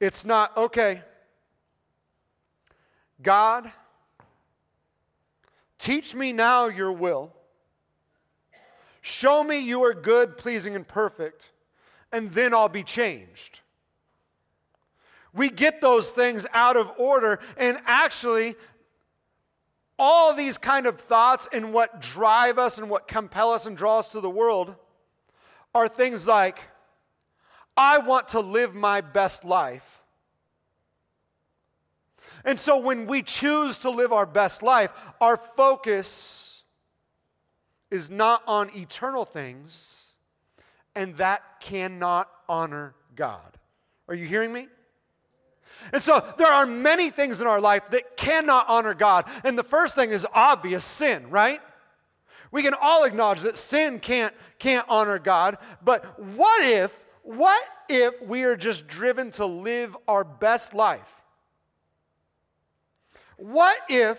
It's 0.00 0.24
not, 0.24 0.56
okay, 0.56 1.02
God, 3.22 3.70
teach 5.78 6.16
me 6.16 6.32
now 6.32 6.66
your 6.66 6.90
will. 6.90 7.32
Show 9.00 9.44
me 9.44 9.60
you 9.60 9.84
are 9.84 9.94
good, 9.94 10.36
pleasing, 10.36 10.74
and 10.74 10.86
perfect, 10.86 11.52
and 12.10 12.32
then 12.32 12.52
I'll 12.52 12.68
be 12.68 12.82
changed. 12.82 13.60
We 15.32 15.48
get 15.48 15.80
those 15.80 16.10
things 16.10 16.44
out 16.52 16.76
of 16.76 16.90
order, 16.98 17.38
and 17.56 17.78
actually, 17.86 18.56
all 19.98 20.34
these 20.34 20.58
kind 20.58 20.86
of 20.86 21.00
thoughts 21.00 21.48
and 21.52 21.72
what 21.72 22.00
drive 22.00 22.58
us 22.58 22.78
and 22.78 22.90
what 22.90 23.06
compel 23.06 23.52
us 23.52 23.66
and 23.66 23.76
draw 23.76 23.98
us 23.98 24.08
to 24.12 24.20
the 24.20 24.30
world 24.30 24.74
are 25.74 25.88
things 25.88 26.26
like 26.26 26.58
I 27.76 27.98
want 27.98 28.28
to 28.28 28.40
live 28.40 28.74
my 28.74 29.00
best 29.00 29.44
life. 29.44 30.02
And 32.44 32.58
so 32.58 32.78
when 32.78 33.06
we 33.06 33.22
choose 33.22 33.78
to 33.78 33.90
live 33.90 34.12
our 34.12 34.26
best 34.26 34.62
life, 34.62 34.92
our 35.20 35.36
focus 35.36 36.62
is 37.90 38.10
not 38.10 38.42
on 38.46 38.70
eternal 38.76 39.24
things, 39.24 40.14
and 40.94 41.16
that 41.16 41.60
cannot 41.60 42.28
honor 42.48 42.94
God. 43.14 43.58
Are 44.08 44.14
you 44.14 44.26
hearing 44.26 44.52
me? 44.52 44.68
And 45.92 46.02
so 46.02 46.24
there 46.38 46.52
are 46.52 46.66
many 46.66 47.10
things 47.10 47.40
in 47.40 47.46
our 47.46 47.60
life 47.60 47.90
that 47.90 48.16
cannot 48.16 48.68
honor 48.68 48.94
God. 48.94 49.26
And 49.44 49.58
the 49.58 49.62
first 49.62 49.94
thing 49.94 50.10
is 50.10 50.26
obvious 50.34 50.84
sin, 50.84 51.28
right? 51.30 51.60
We 52.50 52.62
can 52.62 52.74
all 52.80 53.04
acknowledge 53.04 53.40
that 53.40 53.56
sin 53.56 53.98
can't, 53.98 54.34
can't 54.58 54.86
honor 54.88 55.18
God. 55.18 55.58
But 55.82 56.20
what 56.20 56.64
if, 56.64 56.96
what 57.22 57.66
if 57.88 58.22
we 58.22 58.44
are 58.44 58.56
just 58.56 58.86
driven 58.86 59.30
to 59.32 59.46
live 59.46 59.96
our 60.06 60.24
best 60.24 60.74
life? 60.74 61.22
What 63.36 63.76
if 63.88 64.18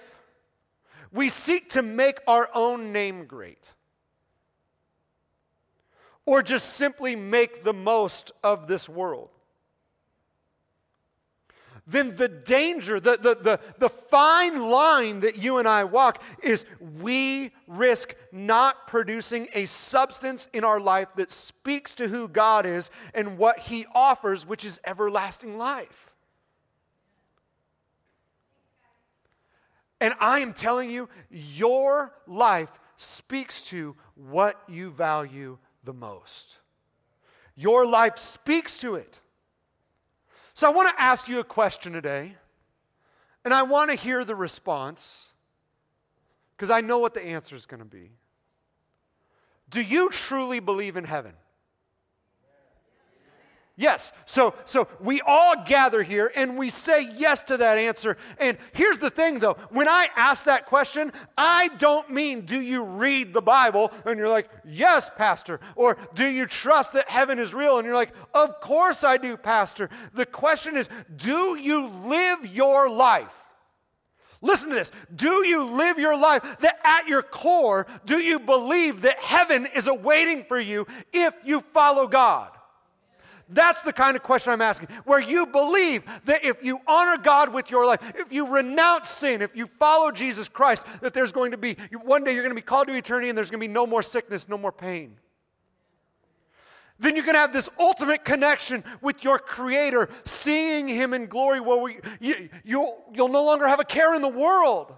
we 1.11 1.29
seek 1.29 1.69
to 1.69 1.81
make 1.81 2.19
our 2.27 2.49
own 2.53 2.91
name 2.91 3.25
great? 3.25 3.71
Or 6.25 6.41
just 6.41 6.73
simply 6.73 7.15
make 7.15 7.63
the 7.63 7.73
most 7.73 8.31
of 8.43 8.67
this 8.67 8.89
world? 8.89 9.29
Then 11.87 12.15
the 12.15 12.27
danger, 12.27 12.99
the, 12.99 13.11
the, 13.11 13.35
the, 13.35 13.59
the 13.77 13.89
fine 13.89 14.69
line 14.69 15.19
that 15.19 15.37
you 15.37 15.59
and 15.59 15.67
I 15.67 15.83
walk 15.83 16.21
is 16.41 16.65
we 17.01 17.51
risk 17.67 18.15
not 18.31 18.87
producing 18.87 19.47
a 19.53 19.65
substance 19.65 20.49
in 20.51 20.63
our 20.63 20.79
life 20.79 21.09
that 21.15 21.29
speaks 21.29 21.93
to 21.95 22.07
who 22.07 22.27
God 22.27 22.65
is 22.65 22.89
and 23.13 23.37
what 23.37 23.59
He 23.59 23.85
offers, 23.93 24.47
which 24.47 24.65
is 24.65 24.79
everlasting 24.85 25.59
life. 25.59 26.15
And 30.01 30.15
I 30.19 30.39
am 30.39 30.53
telling 30.53 30.89
you, 30.89 31.07
your 31.29 32.13
life 32.25 32.71
speaks 32.97 33.61
to 33.69 33.95
what 34.15 34.61
you 34.67 34.89
value 34.89 35.59
the 35.83 35.93
most. 35.93 36.59
Your 37.55 37.85
life 37.85 38.17
speaks 38.17 38.79
to 38.79 38.95
it. 38.95 39.21
So 40.55 40.67
I 40.67 40.73
want 40.73 40.87
to 40.87 41.01
ask 41.01 41.27
you 41.27 41.41
a 41.41 41.43
question 41.43 41.91
today, 41.91 42.33
and 43.43 43.53
I 43.53 43.63
want 43.63 43.89
to 43.89 43.95
hear 43.97 44.23
the 44.23 44.35
response 44.35 45.27
because 46.55 46.69
I 46.69 46.79
know 46.79 46.97
what 46.97 47.13
the 47.13 47.23
answer 47.23 47.57
is 47.57 47.65
going 47.65 47.81
to 47.81 47.85
be. 47.85 48.11
Do 49.69 49.81
you 49.81 50.09
truly 50.09 50.61
believe 50.61 50.95
in 50.95 51.03
heaven? 51.03 51.33
Yes. 53.77 54.13
So 54.25 54.53
so 54.63 54.87
we 55.01 55.19
all 55.21 55.65
gather 55.65 56.01
here 56.01 56.31
and 56.35 56.57
we 56.57 56.69
say 56.69 57.09
yes 57.13 57.41
to 57.43 57.57
that 57.57 57.77
answer. 57.77 58.15
And 58.39 58.57
here's 58.71 58.99
the 58.99 59.09
thing 59.09 59.39
though, 59.39 59.57
when 59.69 59.89
I 59.89 60.07
ask 60.15 60.45
that 60.45 60.65
question, 60.65 61.11
I 61.37 61.67
don't 61.77 62.09
mean 62.09 62.41
do 62.41 62.61
you 62.61 62.83
read 62.83 63.33
the 63.33 63.41
Bible 63.41 63.91
and 64.05 64.17
you're 64.17 64.29
like, 64.29 64.49
"Yes, 64.63 65.09
pastor," 65.17 65.59
or 65.75 65.97
do 66.13 66.25
you 66.25 66.45
trust 66.45 66.93
that 66.93 67.09
heaven 67.09 67.37
is 67.37 67.53
real 67.53 67.77
and 67.77 67.85
you're 67.85 67.95
like, 67.95 68.13
"Of 68.33 68.61
course 68.61 69.03
I 69.03 69.17
do, 69.17 69.35
pastor." 69.35 69.89
The 70.13 70.25
question 70.25 70.77
is, 70.77 70.89
do 71.13 71.57
you 71.59 71.87
live 71.87 72.45
your 72.45 72.89
life 72.89 73.45
Listen 74.41 74.69
to 74.69 74.75
this. 74.75 74.91
Do 75.15 75.43
you 75.45 75.63
live 75.63 75.97
your 75.97 76.15
life 76.15 76.57
that 76.59 76.79
at 76.83 77.07
your 77.07 77.23
core, 77.23 77.87
do 78.05 78.19
you 78.19 78.39
believe 78.39 79.01
that 79.01 79.19
heaven 79.19 79.67
is 79.73 79.87
awaiting 79.87 80.43
for 80.43 80.59
you 80.59 80.85
if 81.11 81.33
you 81.43 81.61
follow 81.61 82.07
God? 82.07 82.54
That's 83.49 83.81
the 83.81 83.93
kind 83.93 84.15
of 84.15 84.23
question 84.23 84.53
I'm 84.53 84.61
asking. 84.61 84.89
Where 85.03 85.21
you 85.21 85.45
believe 85.45 86.03
that 86.25 86.43
if 86.43 86.63
you 86.63 86.79
honor 86.87 87.17
God 87.17 87.53
with 87.53 87.69
your 87.69 87.85
life, 87.85 87.99
if 88.15 88.31
you 88.31 88.47
renounce 88.47 89.09
sin, 89.09 89.41
if 89.41 89.55
you 89.55 89.67
follow 89.67 90.11
Jesus 90.11 90.49
Christ, 90.49 90.85
that 91.01 91.13
there's 91.13 91.31
going 91.31 91.51
to 91.51 91.57
be, 91.57 91.77
one 92.03 92.23
day 92.23 92.33
you're 92.33 92.43
going 92.43 92.55
to 92.55 92.61
be 92.61 92.65
called 92.65 92.87
to 92.87 92.95
eternity 92.95 93.29
and 93.29 93.37
there's 93.37 93.51
going 93.51 93.61
to 93.61 93.67
be 93.67 93.71
no 93.71 93.85
more 93.85 94.01
sickness, 94.01 94.49
no 94.49 94.57
more 94.57 94.71
pain. 94.71 95.17
Then 96.97 97.15
you're 97.15 97.25
going 97.25 97.35
to 97.35 97.41
have 97.41 97.53
this 97.53 97.69
ultimate 97.77 98.23
connection 98.23 98.83
with 99.01 99.23
your 99.23 99.37
Creator, 99.37 100.09
seeing 100.23 100.87
Him 100.87 101.13
in 101.13 101.27
glory 101.27 101.59
where 101.59 101.77
we, 101.77 101.99
you, 102.19 102.49
you'll, 102.63 102.97
you'll 103.13 103.29
no 103.29 103.45
longer 103.45 103.67
have 103.67 103.79
a 103.79 103.85
care 103.85 104.15
in 104.15 104.21
the 104.21 104.29
world. 104.29 104.93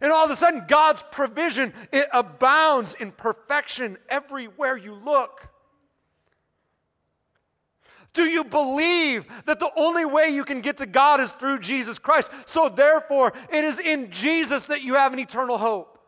And 0.00 0.12
all 0.12 0.24
of 0.24 0.30
a 0.30 0.36
sudden, 0.36 0.64
God's 0.66 1.04
provision, 1.10 1.72
it 1.92 2.08
abounds 2.12 2.94
in 2.94 3.12
perfection 3.12 3.98
everywhere 4.08 4.76
you 4.76 4.94
look. 4.94 5.47
Do 8.18 8.24
you 8.24 8.42
believe 8.42 9.26
that 9.44 9.60
the 9.60 9.70
only 9.76 10.04
way 10.04 10.30
you 10.30 10.44
can 10.44 10.60
get 10.60 10.78
to 10.78 10.86
God 10.86 11.20
is 11.20 11.30
through 11.34 11.60
Jesus 11.60 12.00
Christ? 12.00 12.32
So, 12.46 12.68
therefore, 12.68 13.32
it 13.48 13.62
is 13.62 13.78
in 13.78 14.10
Jesus 14.10 14.66
that 14.66 14.82
you 14.82 14.94
have 14.94 15.12
an 15.12 15.20
eternal 15.20 15.56
hope. 15.56 16.00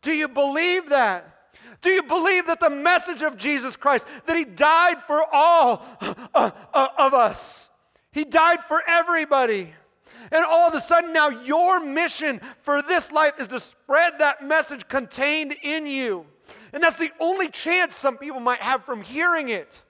Do 0.00 0.10
you 0.10 0.26
believe 0.26 0.88
that? 0.88 1.50
Do 1.82 1.90
you 1.90 2.02
believe 2.02 2.46
that 2.46 2.60
the 2.60 2.70
message 2.70 3.20
of 3.20 3.36
Jesus 3.36 3.76
Christ, 3.76 4.08
that 4.24 4.38
He 4.38 4.46
died 4.46 5.02
for 5.02 5.22
all 5.30 5.84
uh, 6.34 6.50
uh, 6.72 6.88
of 6.96 7.12
us? 7.12 7.68
He 8.10 8.24
died 8.24 8.64
for 8.64 8.82
everybody. 8.88 9.74
And 10.32 10.46
all 10.46 10.66
of 10.66 10.72
a 10.72 10.80
sudden, 10.80 11.12
now 11.12 11.28
your 11.28 11.78
mission 11.78 12.40
for 12.62 12.80
this 12.80 13.12
life 13.12 13.34
is 13.38 13.48
to 13.48 13.60
spread 13.60 14.14
that 14.20 14.42
message 14.42 14.88
contained 14.88 15.54
in 15.62 15.86
you. 15.86 16.24
And 16.72 16.82
that's 16.82 16.96
the 16.96 17.10
only 17.20 17.50
chance 17.50 17.94
some 17.94 18.16
people 18.16 18.40
might 18.40 18.60
have 18.60 18.82
from 18.86 19.02
hearing 19.02 19.50
it. 19.50 19.84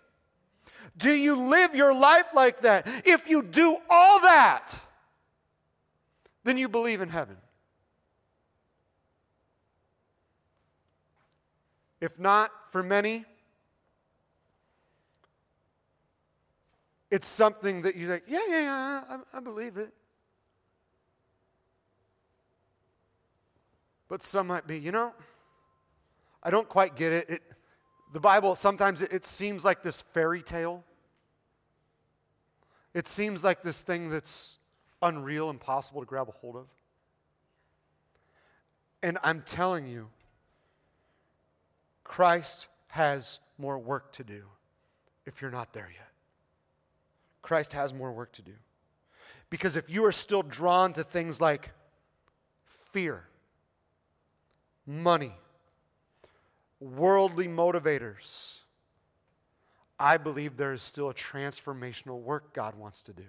Do 0.98 1.12
you 1.12 1.36
live 1.36 1.74
your 1.74 1.94
life 1.94 2.26
like 2.34 2.60
that? 2.62 2.86
If 3.04 3.28
you 3.28 3.42
do 3.42 3.78
all 3.88 4.20
that, 4.20 4.78
then 6.44 6.58
you 6.58 6.68
believe 6.68 7.00
in 7.00 7.08
heaven. 7.08 7.36
If 12.00 12.18
not, 12.18 12.50
for 12.70 12.82
many, 12.82 13.24
it's 17.10 17.26
something 17.26 17.82
that 17.82 17.96
you 17.96 18.06
say, 18.06 18.20
yeah, 18.26 18.40
yeah, 18.48 18.60
yeah, 18.60 19.02
I, 19.08 19.38
I 19.38 19.40
believe 19.40 19.76
it. 19.76 19.92
But 24.08 24.22
some 24.22 24.46
might 24.46 24.66
be, 24.66 24.78
you 24.78 24.90
know, 24.90 25.12
I 26.42 26.50
don't 26.50 26.68
quite 26.68 26.96
get 26.96 27.12
it. 27.12 27.30
it 27.30 27.42
the 28.12 28.20
Bible, 28.20 28.54
sometimes 28.54 29.02
it, 29.02 29.12
it 29.12 29.24
seems 29.24 29.64
like 29.64 29.82
this 29.82 30.02
fairy 30.02 30.42
tale. 30.42 30.84
It 32.98 33.06
seems 33.06 33.44
like 33.44 33.62
this 33.62 33.82
thing 33.82 34.08
that's 34.08 34.58
unreal, 35.02 35.50
impossible 35.50 36.00
to 36.00 36.06
grab 36.06 36.28
a 36.28 36.32
hold 36.32 36.56
of. 36.56 36.66
And 39.04 39.18
I'm 39.22 39.42
telling 39.42 39.86
you, 39.86 40.08
Christ 42.02 42.66
has 42.88 43.38
more 43.56 43.78
work 43.78 44.10
to 44.14 44.24
do 44.24 44.42
if 45.26 45.40
you're 45.40 45.52
not 45.52 45.72
there 45.72 45.88
yet. 45.94 46.08
Christ 47.40 47.72
has 47.72 47.94
more 47.94 48.10
work 48.10 48.32
to 48.32 48.42
do. 48.42 48.54
Because 49.48 49.76
if 49.76 49.88
you 49.88 50.04
are 50.04 50.10
still 50.10 50.42
drawn 50.42 50.92
to 50.94 51.04
things 51.04 51.40
like 51.40 51.70
fear, 52.90 53.28
money, 54.84 55.34
worldly 56.80 57.46
motivators, 57.46 58.58
I 59.98 60.16
believe 60.16 60.56
there 60.56 60.72
is 60.72 60.82
still 60.82 61.10
a 61.10 61.14
transformational 61.14 62.20
work 62.20 62.52
God 62.54 62.74
wants 62.76 63.02
to 63.02 63.12
do. 63.12 63.24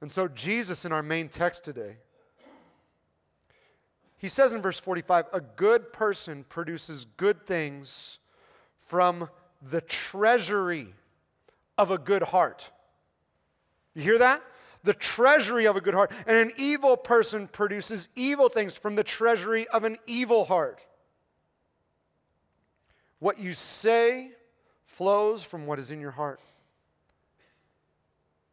And 0.00 0.10
so, 0.10 0.28
Jesus, 0.28 0.84
in 0.84 0.92
our 0.92 1.02
main 1.02 1.28
text 1.28 1.64
today, 1.64 1.96
he 4.18 4.28
says 4.28 4.52
in 4.52 4.60
verse 4.62 4.78
45 4.78 5.26
a 5.32 5.40
good 5.40 5.92
person 5.92 6.44
produces 6.48 7.06
good 7.16 7.46
things 7.46 8.18
from 8.86 9.28
the 9.62 9.80
treasury 9.80 10.88
of 11.78 11.90
a 11.90 11.98
good 11.98 12.22
heart. 12.22 12.70
You 13.94 14.02
hear 14.02 14.18
that? 14.18 14.42
The 14.82 14.94
treasury 14.94 15.66
of 15.66 15.76
a 15.76 15.80
good 15.80 15.94
heart. 15.94 16.12
And 16.26 16.36
an 16.36 16.52
evil 16.58 16.96
person 16.96 17.48
produces 17.48 18.08
evil 18.14 18.48
things 18.48 18.74
from 18.74 18.96
the 18.96 19.04
treasury 19.04 19.66
of 19.68 19.84
an 19.84 19.96
evil 20.06 20.44
heart. 20.44 20.84
What 23.24 23.38
you 23.38 23.54
say 23.54 24.32
flows 24.84 25.42
from 25.42 25.64
what 25.64 25.78
is 25.78 25.90
in 25.90 25.98
your 25.98 26.10
heart. 26.10 26.40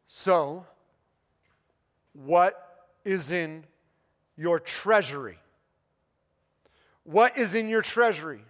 So, 0.08 0.64
what 2.14 2.86
is 3.04 3.30
in 3.30 3.64
your 4.34 4.58
treasury? 4.58 5.36
What 7.04 7.36
is 7.36 7.54
in 7.54 7.68
your 7.68 7.82
treasury? 7.82 8.40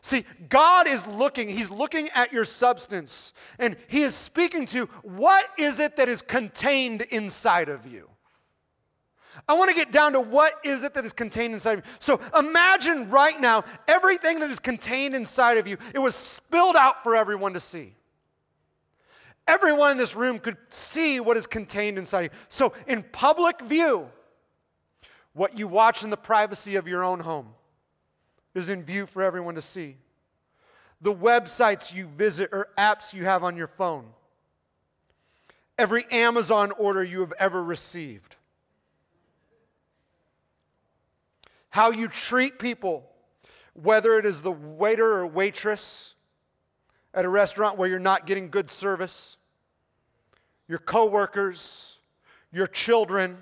See, 0.00 0.24
God 0.48 0.88
is 0.88 1.06
looking, 1.08 1.50
He's 1.50 1.70
looking 1.70 2.08
at 2.14 2.32
your 2.32 2.46
substance, 2.46 3.34
and 3.58 3.76
He 3.88 4.00
is 4.00 4.14
speaking 4.14 4.64
to 4.68 4.86
what 5.02 5.44
is 5.58 5.80
it 5.80 5.96
that 5.96 6.08
is 6.08 6.22
contained 6.22 7.02
inside 7.02 7.68
of 7.68 7.86
you? 7.86 8.08
I 9.48 9.54
want 9.54 9.70
to 9.70 9.76
get 9.76 9.92
down 9.92 10.12
to 10.12 10.20
what 10.20 10.54
is 10.64 10.82
it 10.82 10.94
that 10.94 11.04
is 11.04 11.12
contained 11.12 11.54
inside 11.54 11.78
of 11.78 11.84
you. 11.84 11.92
So 11.98 12.20
imagine 12.36 13.08
right 13.10 13.40
now 13.40 13.64
everything 13.88 14.40
that 14.40 14.50
is 14.50 14.58
contained 14.58 15.14
inside 15.14 15.58
of 15.58 15.66
you, 15.66 15.76
it 15.94 15.98
was 15.98 16.14
spilled 16.14 16.76
out 16.76 17.02
for 17.02 17.16
everyone 17.16 17.54
to 17.54 17.60
see. 17.60 17.94
Everyone 19.46 19.90
in 19.90 19.96
this 19.96 20.14
room 20.14 20.38
could 20.38 20.56
see 20.68 21.18
what 21.18 21.36
is 21.36 21.46
contained 21.46 21.98
inside 21.98 22.20
you. 22.20 22.30
So, 22.48 22.72
in 22.86 23.02
public 23.02 23.60
view, 23.62 24.08
what 25.32 25.58
you 25.58 25.66
watch 25.66 26.04
in 26.04 26.10
the 26.10 26.16
privacy 26.16 26.76
of 26.76 26.86
your 26.86 27.02
own 27.02 27.18
home 27.20 27.48
is 28.54 28.68
in 28.68 28.84
view 28.84 29.06
for 29.06 29.22
everyone 29.22 29.56
to 29.56 29.62
see. 29.62 29.96
The 31.00 31.12
websites 31.12 31.92
you 31.92 32.06
visit 32.06 32.50
or 32.52 32.68
apps 32.78 33.12
you 33.14 33.24
have 33.24 33.42
on 33.42 33.56
your 33.56 33.66
phone. 33.66 34.06
Every 35.78 36.04
Amazon 36.10 36.72
order 36.72 37.02
you 37.02 37.20
have 37.20 37.32
ever 37.38 37.62
received. 37.62 38.36
How 41.70 41.90
you 41.90 42.08
treat 42.08 42.58
people, 42.58 43.08
whether 43.74 44.18
it 44.18 44.26
is 44.26 44.42
the 44.42 44.52
waiter 44.52 45.18
or 45.18 45.26
waitress 45.26 46.14
at 47.14 47.24
a 47.24 47.28
restaurant 47.28 47.78
where 47.78 47.88
you're 47.88 47.98
not 47.98 48.26
getting 48.26 48.50
good 48.50 48.70
service, 48.70 49.36
your 50.68 50.78
coworkers, 50.78 51.98
your 52.52 52.66
children 52.66 53.38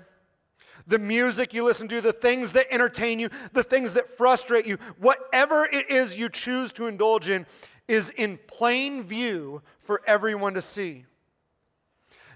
the 0.89 0.99
music 0.99 1.53
you 1.53 1.63
listen 1.63 1.87
to, 1.87 2.01
the 2.01 2.11
things 2.11 2.53
that 2.53 2.71
entertain 2.73 3.19
you, 3.19 3.29
the 3.53 3.63
things 3.63 3.93
that 3.93 4.09
frustrate 4.09 4.65
you, 4.65 4.77
whatever 4.97 5.65
it 5.71 5.89
is 5.89 6.17
you 6.17 6.27
choose 6.29 6.73
to 6.73 6.87
indulge 6.87 7.29
in, 7.29 7.45
is 7.87 8.09
in 8.09 8.39
plain 8.47 9.03
view 9.03 9.61
for 9.79 10.01
everyone 10.05 10.55
to 10.55 10.61
see. 10.61 11.05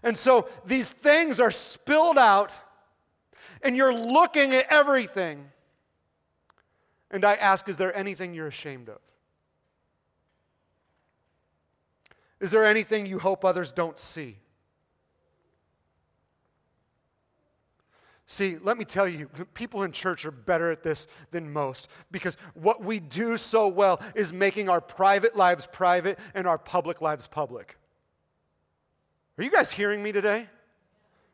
And 0.03 0.15
so 0.15 0.47
these 0.65 0.91
things 0.91 1.39
are 1.39 1.51
spilled 1.51 2.17
out, 2.17 2.51
and 3.61 3.75
you're 3.75 3.93
looking 3.93 4.53
at 4.53 4.67
everything. 4.69 5.45
And 7.13 7.23
I 7.23 7.35
ask, 7.35 7.69
is 7.69 7.77
there 7.77 7.95
anything 7.95 8.33
you're 8.33 8.47
ashamed 8.47 8.89
of? 8.89 8.97
Is 12.41 12.49
there 12.51 12.65
anything 12.65 13.05
you 13.05 13.19
hope 13.19 13.45
others 13.45 13.71
don't 13.71 13.97
see? 13.97 14.37
See, 18.25 18.57
let 18.57 18.79
me 18.79 18.83
tell 18.83 19.07
you, 19.07 19.29
people 19.53 19.83
in 19.83 19.91
church 19.91 20.25
are 20.25 20.31
better 20.31 20.71
at 20.71 20.81
this 20.81 21.07
than 21.29 21.53
most 21.53 21.87
because 22.09 22.35
what 22.55 22.83
we 22.83 22.99
do 22.99 23.37
so 23.37 23.67
well 23.67 24.01
is 24.15 24.33
making 24.33 24.67
our 24.67 24.81
private 24.81 25.35
lives 25.35 25.67
private 25.67 26.17
and 26.33 26.47
our 26.47 26.57
public 26.57 26.99
lives 26.99 27.27
public. 27.27 27.77
Are 29.37 29.43
you 29.43 29.51
guys 29.51 29.71
hearing 29.71 30.01
me 30.01 30.11
today? 30.11 30.47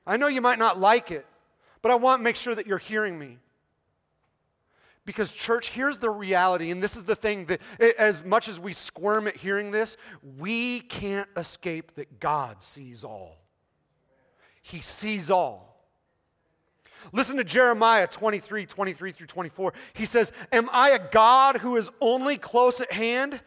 I 0.06 0.18
know 0.18 0.28
you 0.28 0.42
might 0.42 0.60
not 0.60 0.78
like 0.78 1.10
it, 1.10 1.26
but 1.82 1.92
I 1.92 1.96
want 1.96 2.20
to 2.20 2.24
make 2.24 2.36
sure 2.36 2.54
that 2.54 2.68
you're 2.68 2.78
hearing 2.78 3.18
me. 3.18 3.38
Because, 5.10 5.34
church, 5.34 5.72
here's 5.72 5.98
the 5.98 6.12
reality, 6.12 6.69
and 6.69 6.84
this 6.84 6.95
is 6.95 7.04
the 7.04 7.15
thing 7.15 7.45
that, 7.45 7.60
as 7.98 8.24
much 8.24 8.48
as 8.48 8.60
we 8.60 8.74
squirm 8.74 9.28
at 9.28 9.36
hearing 9.36 9.72
this, 9.72 9.98
we 10.38 10.82
can't 10.82 11.28
escape 11.36 11.95
that 11.95 12.19
God 12.19 12.62
sees 12.62 13.04
all. 13.04 13.41
He 14.62 14.82
sees 14.82 15.32
all. 15.32 15.84
Listen 17.12 17.38
to 17.38 17.43
Jeremiah 17.43 18.06
23, 18.06 18.67
23 18.67 19.12
through 19.12 19.26
24. 19.26 19.74
He 19.93 20.06
says, 20.06 20.32
Am 20.52 20.69
I 20.72 20.91
a 20.91 21.00
God 21.12 21.58
who 21.58 21.76
is 21.76 21.89
only 22.02 22.38
close 22.38 22.80
at 22.80 22.91
hand? 22.91 23.41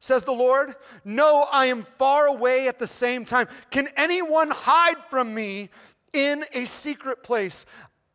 Says 0.00 0.24
the 0.24 0.32
Lord. 0.32 0.74
No, 1.04 1.46
I 1.52 1.66
am 1.66 1.84
far 1.84 2.26
away 2.26 2.66
at 2.66 2.80
the 2.80 2.88
same 2.88 3.24
time. 3.24 3.46
Can 3.70 3.86
anyone 3.96 4.50
hide 4.50 4.98
from 5.08 5.32
me 5.32 5.70
in 6.12 6.44
a 6.52 6.64
secret 6.64 7.22
place? 7.22 7.66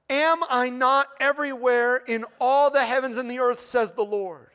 Am 0.09 0.39
I 0.49 0.69
not 0.69 1.07
everywhere 1.19 1.97
in 1.97 2.25
all 2.39 2.71
the 2.71 2.83
heavens 2.83 3.17
and 3.17 3.29
the 3.29 3.39
earth, 3.39 3.61
says 3.61 3.91
the 3.91 4.03
Lord? 4.03 4.47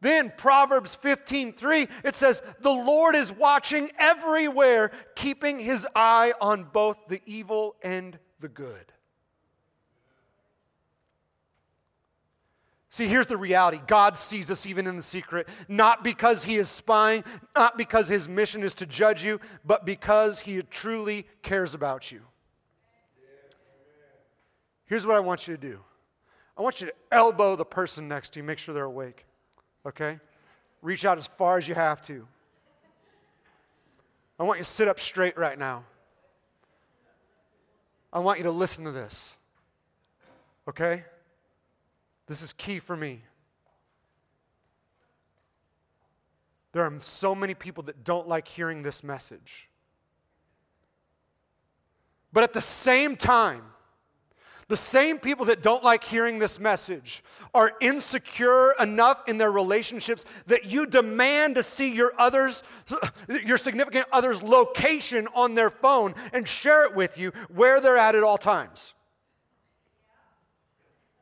Then 0.00 0.32
Proverbs 0.36 0.96
15:3 0.96 1.88
it 2.04 2.14
says 2.14 2.42
the 2.60 2.70
Lord 2.70 3.14
is 3.14 3.32
watching 3.32 3.90
everywhere 3.98 4.92
keeping 5.14 5.58
his 5.58 5.86
eye 5.94 6.32
on 6.40 6.64
both 6.64 7.06
the 7.08 7.20
evil 7.26 7.76
and 7.82 8.18
the 8.40 8.48
good. 8.48 8.92
See, 12.92 13.06
here's 13.06 13.28
the 13.28 13.36
reality 13.36 13.80
God 13.86 14.16
sees 14.16 14.50
us 14.50 14.66
even 14.66 14.86
in 14.86 14.96
the 14.96 15.02
secret, 15.02 15.48
not 15.68 16.02
because 16.02 16.42
He 16.42 16.58
is 16.58 16.68
spying, 16.68 17.22
not 17.54 17.78
because 17.78 18.08
His 18.08 18.28
mission 18.28 18.64
is 18.64 18.74
to 18.74 18.86
judge 18.86 19.24
you, 19.24 19.40
but 19.64 19.86
because 19.86 20.40
He 20.40 20.60
truly 20.62 21.26
cares 21.42 21.72
about 21.72 22.10
you. 22.10 22.22
Here's 24.90 25.06
what 25.06 25.14
I 25.14 25.20
want 25.20 25.46
you 25.46 25.56
to 25.56 25.60
do 25.60 25.78
I 26.58 26.62
want 26.62 26.80
you 26.80 26.88
to 26.88 26.94
elbow 27.12 27.56
the 27.56 27.64
person 27.64 28.08
next 28.08 28.30
to 28.30 28.40
you, 28.40 28.44
make 28.44 28.58
sure 28.58 28.74
they're 28.74 28.84
awake. 28.84 29.24
Okay? 29.86 30.18
Reach 30.82 31.04
out 31.04 31.16
as 31.16 31.28
far 31.28 31.56
as 31.56 31.68
you 31.68 31.76
have 31.76 32.02
to. 32.02 32.26
I 34.38 34.42
want 34.42 34.58
you 34.58 34.64
to 34.64 34.70
sit 34.70 34.88
up 34.88 34.98
straight 34.98 35.38
right 35.38 35.58
now. 35.58 35.84
I 38.12 38.18
want 38.18 38.38
you 38.38 38.44
to 38.44 38.50
listen 38.50 38.84
to 38.84 38.90
this. 38.90 39.36
Okay? 40.68 41.04
This 42.26 42.42
is 42.42 42.52
key 42.52 42.80
for 42.80 42.96
me. 42.96 43.22
There 46.72 46.82
are 46.82 46.92
so 47.00 47.34
many 47.34 47.54
people 47.54 47.84
that 47.84 48.02
don't 48.02 48.26
like 48.26 48.48
hearing 48.48 48.82
this 48.82 49.04
message. 49.04 49.68
But 52.32 52.42
at 52.42 52.52
the 52.52 52.60
same 52.60 53.14
time, 53.14 53.62
the 54.70 54.76
same 54.76 55.18
people 55.18 55.46
that 55.46 55.62
don't 55.62 55.82
like 55.82 56.04
hearing 56.04 56.38
this 56.38 56.60
message 56.60 57.24
are 57.52 57.72
insecure 57.80 58.72
enough 58.78 59.28
in 59.28 59.36
their 59.36 59.50
relationships 59.50 60.24
that 60.46 60.64
you 60.64 60.86
demand 60.86 61.56
to 61.56 61.62
see 61.64 61.92
your 61.92 62.12
others 62.18 62.62
your 63.44 63.58
significant 63.58 64.06
other's 64.12 64.44
location 64.44 65.26
on 65.34 65.54
their 65.54 65.70
phone 65.70 66.14
and 66.32 66.46
share 66.46 66.84
it 66.84 66.94
with 66.94 67.18
you 67.18 67.32
where 67.52 67.80
they're 67.80 67.98
at 67.98 68.14
at 68.14 68.22
all 68.22 68.38
times. 68.38 68.94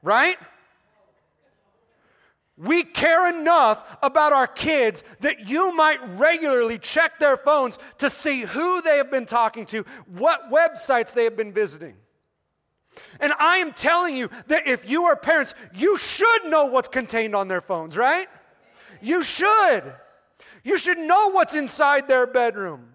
Right? 0.02 0.36
We 2.58 2.82
care 2.82 3.34
enough 3.34 3.96
about 4.02 4.34
our 4.34 4.46
kids 4.46 5.04
that 5.20 5.48
you 5.48 5.74
might 5.74 6.00
regularly 6.18 6.76
check 6.78 7.18
their 7.18 7.38
phones 7.38 7.78
to 7.96 8.10
see 8.10 8.42
who 8.42 8.82
they 8.82 8.98
have 8.98 9.10
been 9.10 9.26
talking 9.26 9.64
to, 9.66 9.86
what 10.06 10.50
websites 10.50 11.14
they 11.14 11.24
have 11.24 11.36
been 11.36 11.52
visiting. 11.52 11.94
And 13.20 13.32
I 13.38 13.58
am 13.58 13.72
telling 13.72 14.16
you 14.16 14.30
that 14.46 14.66
if 14.66 14.88
you 14.88 15.04
are 15.04 15.16
parents, 15.16 15.54
you 15.74 15.96
should 15.98 16.46
know 16.46 16.66
what's 16.66 16.88
contained 16.88 17.34
on 17.34 17.48
their 17.48 17.60
phones, 17.60 17.96
right? 17.96 18.28
You 19.00 19.22
should. 19.22 19.92
You 20.62 20.78
should 20.78 20.98
know 20.98 21.30
what's 21.30 21.54
inside 21.54 22.08
their 22.08 22.26
bedroom, 22.26 22.88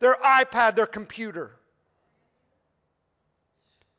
their 0.00 0.16
iPad, 0.16 0.74
their 0.76 0.86
computer. 0.86 1.52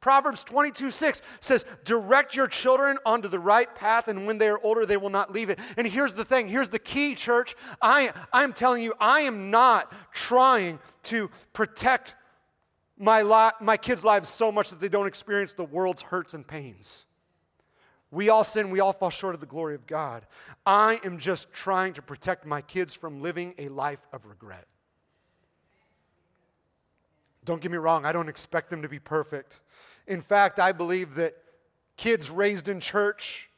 Proverbs 0.03 0.43
22 0.43 0.91
6 0.91 1.21
says, 1.39 1.65
Direct 1.85 2.35
your 2.35 2.47
children 2.47 2.97
onto 3.05 3.29
the 3.29 3.39
right 3.39 3.73
path, 3.73 4.09
and 4.09 4.27
when 4.27 4.37
they 4.37 4.49
are 4.49 4.59
older, 4.61 4.85
they 4.85 4.97
will 4.97 5.09
not 5.09 5.31
leave 5.31 5.49
it. 5.49 5.59
And 5.77 5.87
here's 5.87 6.13
the 6.13 6.25
thing 6.25 6.49
here's 6.49 6.67
the 6.67 6.77
key, 6.77 7.15
church. 7.15 7.55
I, 7.81 8.11
I'm 8.33 8.51
telling 8.51 8.83
you, 8.83 8.93
I 8.99 9.21
am 9.21 9.49
not 9.49 9.93
trying 10.13 10.79
to 11.03 11.31
protect 11.53 12.15
my, 13.03 13.21
li- 13.21 13.51
my 13.59 13.75
kids' 13.75 14.05
lives 14.05 14.29
so 14.29 14.49
much 14.49 14.69
that 14.69 14.79
they 14.79 14.87
don't 14.87 15.07
experience 15.07 15.51
the 15.51 15.65
world's 15.65 16.01
hurts 16.01 16.33
and 16.33 16.47
pains. 16.47 17.03
We 18.11 18.29
all 18.29 18.45
sin, 18.45 18.69
we 18.69 18.79
all 18.79 18.93
fall 18.93 19.09
short 19.09 19.35
of 19.35 19.41
the 19.41 19.47
glory 19.47 19.75
of 19.75 19.85
God. 19.87 20.25
I 20.65 21.01
am 21.03 21.17
just 21.17 21.51
trying 21.51 21.93
to 21.95 22.01
protect 22.01 22.45
my 22.45 22.61
kids 22.61 22.93
from 22.93 23.21
living 23.21 23.55
a 23.57 23.67
life 23.67 23.99
of 24.13 24.25
regret. 24.25 24.67
Don't 27.43 27.61
get 27.61 27.71
me 27.71 27.77
wrong, 27.77 28.05
I 28.05 28.13
don't 28.13 28.29
expect 28.29 28.69
them 28.69 28.83
to 28.83 28.87
be 28.87 28.99
perfect. 28.99 29.59
In 30.07 30.21
fact, 30.21 30.59
I 30.59 30.71
believe 30.71 31.15
that 31.15 31.35
kids 31.97 32.29
raised 32.29 32.69
in 32.69 32.79
church, 32.79 33.49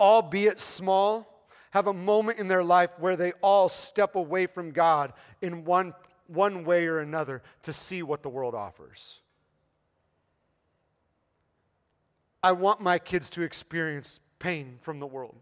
albeit 0.00 0.58
small, 0.58 1.46
have 1.70 1.86
a 1.86 1.92
moment 1.92 2.38
in 2.38 2.48
their 2.48 2.64
life 2.64 2.90
where 2.98 3.14
they 3.14 3.32
all 3.42 3.68
step 3.68 4.16
away 4.16 4.46
from 4.46 4.72
God 4.72 5.12
in 5.40 5.64
one 5.64 5.94
one 6.28 6.64
way 6.64 6.86
or 6.86 7.00
another 7.00 7.42
to 7.64 7.72
see 7.72 8.02
what 8.02 8.22
the 8.22 8.28
world 8.28 8.54
offers. 8.54 9.18
I 12.42 12.52
want 12.52 12.80
my 12.80 12.98
kids 12.98 13.28
to 13.30 13.42
experience 13.42 14.20
pain 14.38 14.78
from 14.80 15.00
the 15.00 15.06
world. 15.06 15.34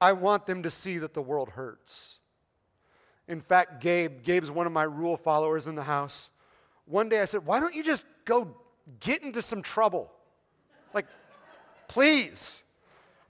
I 0.00 0.12
want 0.12 0.46
them 0.46 0.62
to 0.62 0.70
see 0.70 0.98
that 0.98 1.14
the 1.14 1.22
world 1.22 1.50
hurts. 1.50 2.18
In 3.28 3.40
fact, 3.40 3.80
Gabe, 3.80 4.22
Gabe's 4.22 4.50
one 4.50 4.66
of 4.66 4.72
my 4.72 4.82
rule 4.84 5.16
followers 5.16 5.66
in 5.66 5.74
the 5.74 5.82
house. 5.82 6.30
One 6.86 7.08
day 7.08 7.22
I 7.22 7.24
said, 7.24 7.46
Why 7.46 7.60
don't 7.60 7.74
you 7.74 7.82
just 7.82 8.04
go 8.24 8.54
get 9.00 9.22
into 9.22 9.42
some 9.42 9.62
trouble? 9.62 10.10
Like, 10.92 11.06
please. 11.88 12.62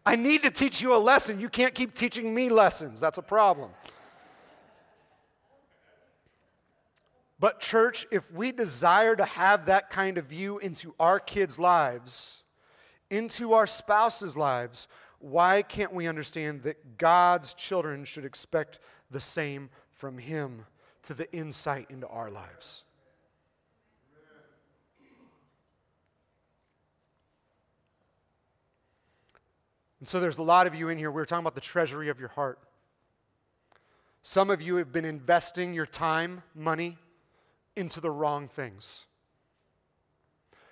I 0.04 0.16
need 0.16 0.42
to 0.42 0.50
teach 0.50 0.82
you 0.82 0.96
a 0.96 0.98
lesson. 0.98 1.38
You 1.38 1.48
can't 1.48 1.74
keep 1.74 1.94
teaching 1.94 2.34
me 2.34 2.48
lessons. 2.48 2.98
That's 2.98 3.18
a 3.18 3.22
problem. 3.22 3.70
But, 7.42 7.58
church, 7.58 8.06
if 8.12 8.30
we 8.30 8.52
desire 8.52 9.16
to 9.16 9.24
have 9.24 9.66
that 9.66 9.90
kind 9.90 10.16
of 10.16 10.26
view 10.26 10.58
into 10.60 10.94
our 11.00 11.18
kids' 11.18 11.58
lives, 11.58 12.44
into 13.10 13.52
our 13.52 13.66
spouses' 13.66 14.36
lives, 14.36 14.86
why 15.18 15.62
can't 15.62 15.92
we 15.92 16.06
understand 16.06 16.62
that 16.62 16.98
God's 16.98 17.52
children 17.54 18.04
should 18.04 18.24
expect 18.24 18.78
the 19.10 19.18
same 19.18 19.70
from 19.90 20.18
Him 20.18 20.66
to 21.02 21.14
the 21.14 21.28
insight 21.32 21.90
into 21.90 22.06
our 22.06 22.30
lives? 22.30 22.84
And 29.98 30.06
so 30.06 30.20
there's 30.20 30.38
a 30.38 30.44
lot 30.44 30.68
of 30.68 30.76
you 30.76 30.90
in 30.90 30.96
here. 30.96 31.10
We 31.10 31.20
are 31.20 31.26
talking 31.26 31.42
about 31.42 31.56
the 31.56 31.60
treasury 31.60 32.08
of 32.08 32.20
your 32.20 32.28
heart. 32.28 32.60
Some 34.22 34.48
of 34.48 34.62
you 34.62 34.76
have 34.76 34.92
been 34.92 35.04
investing 35.04 35.74
your 35.74 35.86
time, 35.86 36.44
money, 36.54 36.98
into 37.76 38.00
the 38.00 38.10
wrong 38.10 38.48
things. 38.48 39.06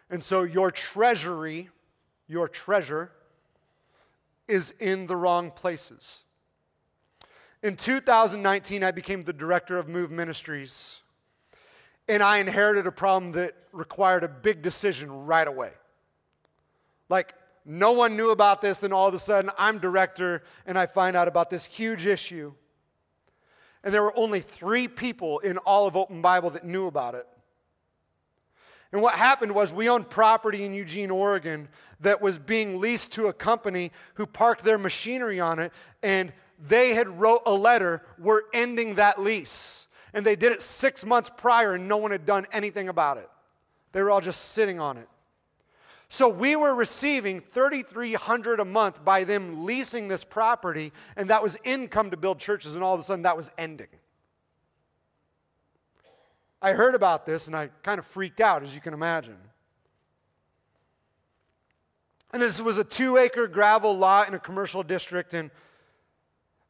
And 0.09 0.23
so 0.23 0.43
your 0.43 0.71
treasury, 0.71 1.69
your 2.27 2.49
treasure, 2.49 3.13
is 4.49 4.75
in 4.81 5.07
the 5.07 5.17
wrong 5.17 5.51
places. 5.51 6.23
In 7.63 7.77
2019, 7.77 8.83
I 8.83 8.91
became 8.91 9.23
the 9.23 9.33
director 9.33 9.79
of 9.79 9.89
Move 9.89 10.11
Ministries, 10.11 11.01
and 12.09 12.23
I 12.23 12.39
inherited 12.39 12.87
a 12.87 12.93
problem 12.93 13.33
that 13.33 13.55
required 13.73 14.25
a 14.25 14.29
big 14.29 14.63
decision 14.63 15.11
right 15.27 15.47
away. 15.47 15.71
Like, 17.09 17.35
no 17.65 17.93
one 17.93 18.17
knew 18.17 18.31
about 18.31 18.63
this, 18.63 18.81
then 18.81 18.93
all 18.93 19.07
of 19.07 19.15
a 19.15 19.19
sudden, 19.19 19.51
I'm 19.59 19.79
director, 19.79 20.43
and 20.67 20.79
I 20.79 20.87
find 20.87 21.17
out 21.17 21.29
about 21.29 21.51
this 21.51 21.67
huge 21.67 22.07
issue. 22.07 22.55
And 23.83 23.95
there 23.95 24.03
were 24.03 24.17
only 24.17 24.41
three 24.41 24.89
people 24.89 25.39
in 25.39 25.59
all 25.59 25.87
of 25.87 25.97
Open 25.97 26.21
Bible 26.21 26.51
that 26.51 26.65
knew 26.65 26.87
about 26.87 27.15
it. 27.15 27.27
And 28.93 29.01
what 29.01 29.15
happened 29.15 29.53
was 29.53 29.73
we 29.73 29.89
owned 29.89 30.11
property 30.11 30.65
in 30.65 30.75
Eugene, 30.75 31.11
Oregon 31.11 31.69
that 32.01 32.21
was 32.21 32.39
being 32.39 32.81
leased 32.81 33.13
to 33.13 33.29
a 33.29 33.33
company 33.33 33.93
who 34.15 34.27
parked 34.27 34.65
their 34.65 34.79
machinery 34.79 35.39
on 35.39 35.61
it 35.61 35.73
and 36.03 36.33
they 36.59 36.95
had 36.95 37.09
wrote 37.21 37.43
a 37.47 37.55
letter, 37.55 38.03
we're 38.19 38.43
ending 38.53 38.97
that 38.97 39.21
lease. 39.21 39.87
And 40.13 40.27
they 40.27 40.37
did 40.37 40.53
it 40.53 40.61
6 40.61 41.07
months 41.07 41.31
prior 41.35 41.75
and 41.75 41.89
no 41.89 41.97
one 41.99 42.11
had 42.11 42.27
done 42.27 42.47
anything 42.53 42.89
about 42.89 43.17
it. 43.17 43.31
They 43.93 44.03
were 44.03 44.11
all 44.11 44.21
just 44.21 44.51
sitting 44.53 44.81
on 44.81 44.99
it. 44.99 45.09
So 46.13 46.29
we 46.29 46.57
were 46.57 46.75
receiving 46.75 47.39
3300 47.41 48.59
a 48.59 48.65
month 48.65 49.05
by 49.05 49.23
them 49.23 49.65
leasing 49.65 50.09
this 50.09 50.25
property 50.25 50.93
and 51.17 51.31
that 51.31 51.41
was 51.41 51.57
income 51.63 52.11
to 52.11 52.17
build 52.17 52.41
churches 52.41 52.75
and 52.75 52.83
all 52.83 52.93
of 52.93 53.01
a 53.01 53.05
sudden 53.05 53.23
that 53.23 53.37
was 53.37 53.53
ending. 53.57 53.87
I 56.61 56.73
heard 56.73 56.97
about 56.97 57.27
this 57.27 57.47
and 57.47 57.55
I 57.55 57.69
kind 57.85 58.01
of 58.01 58.05
freaked 58.05 58.41
out 58.41 58.65
as 58.65 58.75
you 58.75 58.81
can 58.81 58.93
imagine. 58.93 59.37
And 62.33 62.43
this 62.43 62.61
was 62.61 62.77
a 62.77 62.85
2-acre 62.85 63.47
gravel 63.47 63.97
lot 63.97 64.27
in 64.27 64.35
a 64.35 64.41
commercial 64.41 64.83
district 64.83 65.33
and 65.33 65.53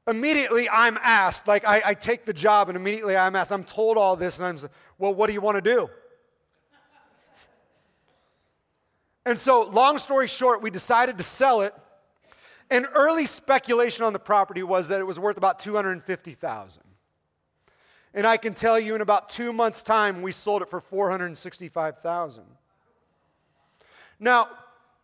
immediately 0.07 0.69
I'm 0.69 0.99
asked, 1.03 1.49
like 1.49 1.67
I, 1.67 1.81
I, 1.87 1.95
take 1.95 2.27
the 2.27 2.35
job 2.35 2.69
and 2.69 2.77
immediately 2.77 3.17
I'm 3.17 3.35
asked, 3.35 3.53
I'm 3.53 3.65
told 3.65 3.97
all 3.97 4.17
this 4.17 4.39
and 4.39 4.47
I'm 4.47 4.71
well, 4.99 5.15
what 5.15 5.29
do 5.29 5.33
you 5.33 5.41
want 5.41 5.57
to 5.57 5.63
do? 5.63 5.89
And 9.31 9.39
so, 9.39 9.61
long 9.61 9.97
story 9.99 10.27
short, 10.27 10.61
we 10.61 10.71
decided 10.71 11.17
to 11.19 11.23
sell 11.23 11.61
it. 11.61 11.73
And 12.69 12.89
early 12.95 13.27
speculation 13.27 14.05
on 14.05 14.13
the 14.13 14.19
property 14.19 14.65
was 14.65 14.89
that 14.89 14.99
it 14.99 15.07
was 15.07 15.21
worth 15.21 15.37
about 15.37 15.61
250,000. 15.61 16.83
And 18.13 18.27
I 18.27 18.37
can 18.37 18.55
tell 18.55 18.77
you 18.77 18.97
in 18.97 19.01
about 19.01 19.29
2 19.29 19.53
months 19.53 19.85
time 19.85 20.23
we 20.23 20.33
sold 20.33 20.63
it 20.63 20.69
for 20.69 20.81
465,000. 20.81 22.43
Now, 24.19 24.49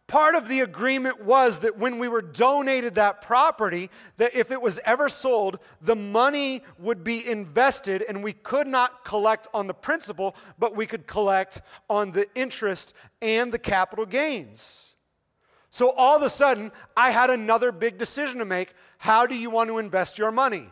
part 0.07 0.37
of 0.37 0.47
the 0.47 0.61
agreement 0.61 1.25
was 1.25 1.61
that 1.61 1.79
when 1.79 1.99
we 1.99 2.09
were 2.09 2.23
donated 2.23 2.95
that 2.95 3.21
property 3.21 3.91
that 4.19 4.35
if 4.35 4.51
it 4.51 4.63
was 4.63 4.79
ever 4.85 5.09
sold 5.09 5.59
the 5.83 5.97
money 5.97 6.63
would 6.79 7.03
be 7.03 7.27
invested 7.29 8.03
and 8.09 8.23
we 8.23 8.33
could 8.33 8.69
not 8.69 9.05
collect 9.05 9.49
on 9.53 9.67
the 9.67 9.75
principal 9.75 10.37
but 10.59 10.77
we 10.77 10.87
could 10.87 11.07
collect 11.07 11.61
on 11.91 12.13
the 12.13 12.27
interest 12.35 12.95
and 13.21 13.53
the 13.53 13.59
capital 13.59 14.07
gains. 14.07 14.95
So 15.71 15.91
all 15.91 16.17
of 16.17 16.23
a 16.23 16.31
sudden 16.31 16.71
i 16.97 17.11
had 17.11 17.31
another 17.31 17.73
big 17.73 17.99
decision 17.99 18.39
to 18.39 18.45
make. 18.45 18.75
How 18.99 19.27
do 19.27 19.35
you 19.35 19.51
want 19.51 19.69
to 19.71 19.79
invest 19.79 20.19
your 20.19 20.31
money? 20.31 20.71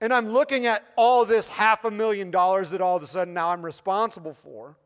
And 0.00 0.14
i'm 0.14 0.28
looking 0.28 0.66
at 0.66 0.86
all 0.94 1.24
this 1.24 1.48
half 1.48 1.84
a 1.84 1.90
million 1.90 2.30
dollars 2.30 2.70
that 2.70 2.80
all 2.80 2.96
of 2.96 3.02
a 3.02 3.06
sudden 3.06 3.34
now 3.34 3.48
i'm 3.48 3.64
responsible 3.64 4.32
for 4.32 4.76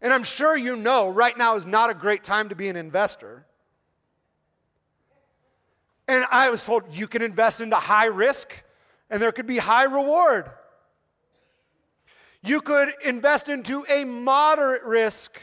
and 0.00 0.12
I'm 0.12 0.22
sure 0.22 0.56
you 0.56 0.76
know 0.76 1.08
right 1.08 1.36
now 1.36 1.56
is 1.56 1.66
not 1.66 1.90
a 1.90 1.94
great 1.94 2.24
time 2.24 2.48
to 2.50 2.54
be 2.54 2.68
an 2.68 2.76
investor. 2.76 3.46
And 6.06 6.26
I 6.30 6.50
was 6.50 6.64
told 6.64 6.84
you 6.90 7.06
can 7.06 7.22
invest 7.22 7.60
into 7.60 7.76
high 7.76 8.06
risk 8.06 8.62
and 9.08 9.22
there 9.22 9.32
could 9.32 9.46
be 9.46 9.58
high 9.58 9.84
reward. 9.84 10.50
You 12.42 12.60
could 12.60 12.92
invest 13.04 13.48
into 13.48 13.86
a 13.88 14.04
moderate 14.04 14.82
risk 14.82 15.40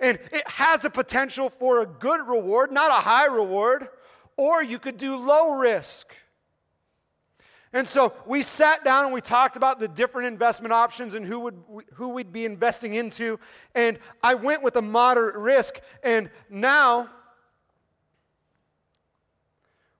and 0.00 0.18
it 0.32 0.48
has 0.48 0.84
a 0.84 0.90
potential 0.90 1.48
for 1.48 1.80
a 1.80 1.86
good 1.86 2.26
reward, 2.26 2.72
not 2.72 2.90
a 2.90 3.02
high 3.02 3.26
reward. 3.26 3.88
Or 4.36 4.62
you 4.62 4.78
could 4.78 4.98
do 4.98 5.16
low 5.16 5.54
risk. 5.54 6.08
And 7.72 7.86
so 7.86 8.14
we 8.26 8.42
sat 8.42 8.84
down 8.84 9.04
and 9.04 9.12
we 9.12 9.20
talked 9.20 9.56
about 9.56 9.80
the 9.80 9.88
different 9.88 10.28
investment 10.28 10.72
options 10.72 11.14
and 11.14 11.26
who, 11.26 11.40
would, 11.40 11.62
who 11.94 12.10
we'd 12.10 12.32
be 12.32 12.44
investing 12.44 12.94
into. 12.94 13.38
And 13.74 13.98
I 14.22 14.34
went 14.34 14.62
with 14.62 14.76
a 14.76 14.82
moderate 14.82 15.36
risk. 15.36 15.80
And 16.02 16.30
now 16.48 17.10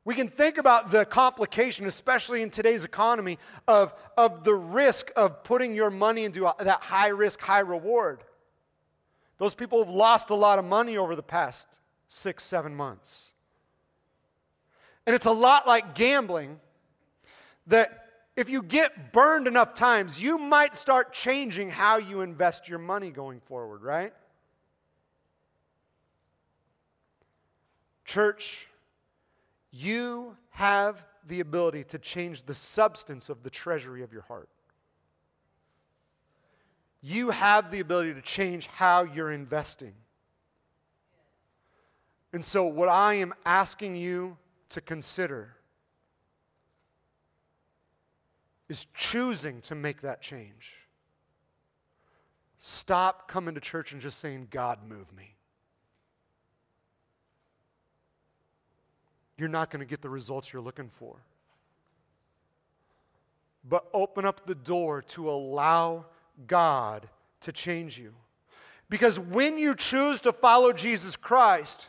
we 0.04 0.14
can 0.14 0.28
think 0.28 0.58
about 0.58 0.92
the 0.92 1.04
complication, 1.04 1.86
especially 1.86 2.40
in 2.40 2.50
today's 2.50 2.84
economy, 2.84 3.38
of, 3.66 3.92
of 4.16 4.44
the 4.44 4.54
risk 4.54 5.10
of 5.16 5.42
putting 5.42 5.74
your 5.74 5.90
money 5.90 6.24
into 6.24 6.48
that 6.60 6.82
high 6.82 7.08
risk, 7.08 7.40
high 7.40 7.60
reward. 7.60 8.22
Those 9.38 9.54
people 9.54 9.84
have 9.84 9.92
lost 9.92 10.30
a 10.30 10.34
lot 10.34 10.60
of 10.60 10.64
money 10.64 10.96
over 10.96 11.16
the 11.16 11.22
past 11.22 11.80
six, 12.08 12.44
seven 12.44 12.74
months. 12.74 13.32
And 15.06 15.14
it's 15.14 15.26
a 15.26 15.32
lot 15.32 15.66
like 15.66 15.94
gambling 15.94 16.60
that 17.66 18.06
if 18.36 18.50
you 18.50 18.62
get 18.62 19.12
burned 19.12 19.46
enough 19.46 19.74
times, 19.74 20.20
you 20.20 20.36
might 20.36 20.74
start 20.76 21.12
changing 21.12 21.70
how 21.70 21.96
you 21.96 22.20
invest 22.20 22.68
your 22.68 22.78
money 22.78 23.10
going 23.10 23.40
forward, 23.40 23.82
right? 23.82 24.12
Church, 28.04 28.68
you 29.70 30.36
have 30.50 31.06
the 31.26 31.40
ability 31.40 31.84
to 31.84 31.98
change 31.98 32.44
the 32.44 32.54
substance 32.54 33.28
of 33.30 33.42
the 33.42 33.50
treasury 33.50 34.02
of 34.02 34.12
your 34.12 34.22
heart. 34.22 34.48
You 37.02 37.30
have 37.30 37.70
the 37.70 37.80
ability 37.80 38.14
to 38.14 38.22
change 38.22 38.66
how 38.66 39.04
you're 39.04 39.32
investing. 39.32 39.94
And 42.32 42.44
so, 42.44 42.66
what 42.66 42.88
I 42.88 43.14
am 43.14 43.32
asking 43.44 43.96
you 43.96 44.36
to 44.70 44.80
consider 44.80 45.55
is 48.68 48.86
choosing 48.94 49.60
to 49.62 49.74
make 49.74 50.02
that 50.02 50.20
change. 50.20 50.74
Stop 52.58 53.28
coming 53.28 53.54
to 53.54 53.60
church 53.60 53.92
and 53.92 54.00
just 54.00 54.18
saying, 54.18 54.48
God, 54.50 54.80
move 54.88 55.12
me. 55.16 55.34
You're 59.38 59.48
not 59.48 59.70
going 59.70 59.80
to 59.80 59.86
get 59.86 60.02
the 60.02 60.08
results 60.08 60.52
you're 60.52 60.62
looking 60.62 60.88
for. 60.88 61.16
But 63.68 63.86
open 63.92 64.24
up 64.24 64.46
the 64.46 64.54
door 64.54 65.02
to 65.02 65.30
allow 65.30 66.06
God 66.46 67.08
to 67.42 67.52
change 67.52 67.98
you. 67.98 68.14
Because 68.88 69.18
when 69.18 69.58
you 69.58 69.74
choose 69.74 70.20
to 70.22 70.32
follow 70.32 70.72
Jesus 70.72 71.16
Christ, 71.16 71.88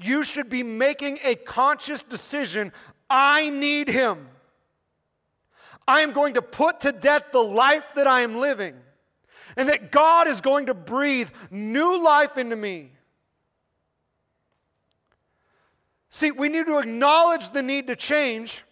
you 0.00 0.24
should 0.24 0.48
be 0.48 0.62
making 0.62 1.18
a 1.24 1.34
conscious 1.34 2.02
decision 2.02 2.72
I 3.10 3.50
need 3.50 3.88
Him. 3.88 4.28
I 5.86 6.00
am 6.00 6.12
going 6.12 6.34
to 6.34 6.42
put 6.42 6.80
to 6.80 6.92
death 6.92 7.32
the 7.32 7.42
life 7.42 7.94
that 7.94 8.06
I 8.06 8.20
am 8.20 8.36
living, 8.36 8.74
and 9.56 9.68
that 9.68 9.90
God 9.90 10.28
is 10.28 10.40
going 10.40 10.66
to 10.66 10.74
breathe 10.74 11.30
new 11.50 12.02
life 12.02 12.36
into 12.36 12.56
me. 12.56 12.92
See, 16.10 16.30
we 16.30 16.48
need 16.50 16.66
to 16.66 16.78
acknowledge 16.78 17.50
the 17.50 17.62
need 17.62 17.86
to 17.86 17.96
change. 17.96 18.64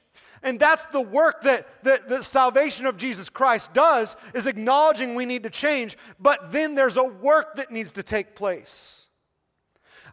And 0.42 0.58
that's 0.58 0.86
the 0.86 1.00
work 1.00 1.42
that, 1.42 1.82
that 1.84 2.08
the 2.08 2.22
salvation 2.22 2.86
of 2.86 2.96
Jesus 2.96 3.28
Christ 3.28 3.72
does, 3.74 4.16
is 4.32 4.46
acknowledging 4.46 5.14
we 5.14 5.26
need 5.26 5.42
to 5.42 5.50
change, 5.50 5.98
but 6.18 6.50
then 6.50 6.74
there's 6.74 6.96
a 6.96 7.04
work 7.04 7.56
that 7.56 7.70
needs 7.70 7.92
to 7.92 8.02
take 8.02 8.34
place. 8.34 9.06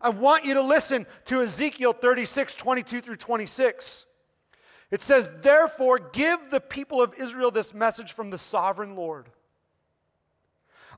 I 0.01 0.09
want 0.09 0.45
you 0.45 0.53
to 0.55 0.61
listen 0.61 1.05
to 1.25 1.41
Ezekiel 1.41 1.93
36, 1.93 2.55
22 2.55 3.01
through 3.01 3.15
26. 3.15 4.05
It 4.89 5.01
says, 5.01 5.31
Therefore, 5.41 5.99
give 5.99 6.49
the 6.49 6.61
people 6.61 7.01
of 7.01 7.13
Israel 7.15 7.51
this 7.51 7.73
message 7.73 8.13
from 8.13 8.29
the 8.29 8.37
sovereign 8.37 8.95
Lord 8.95 9.29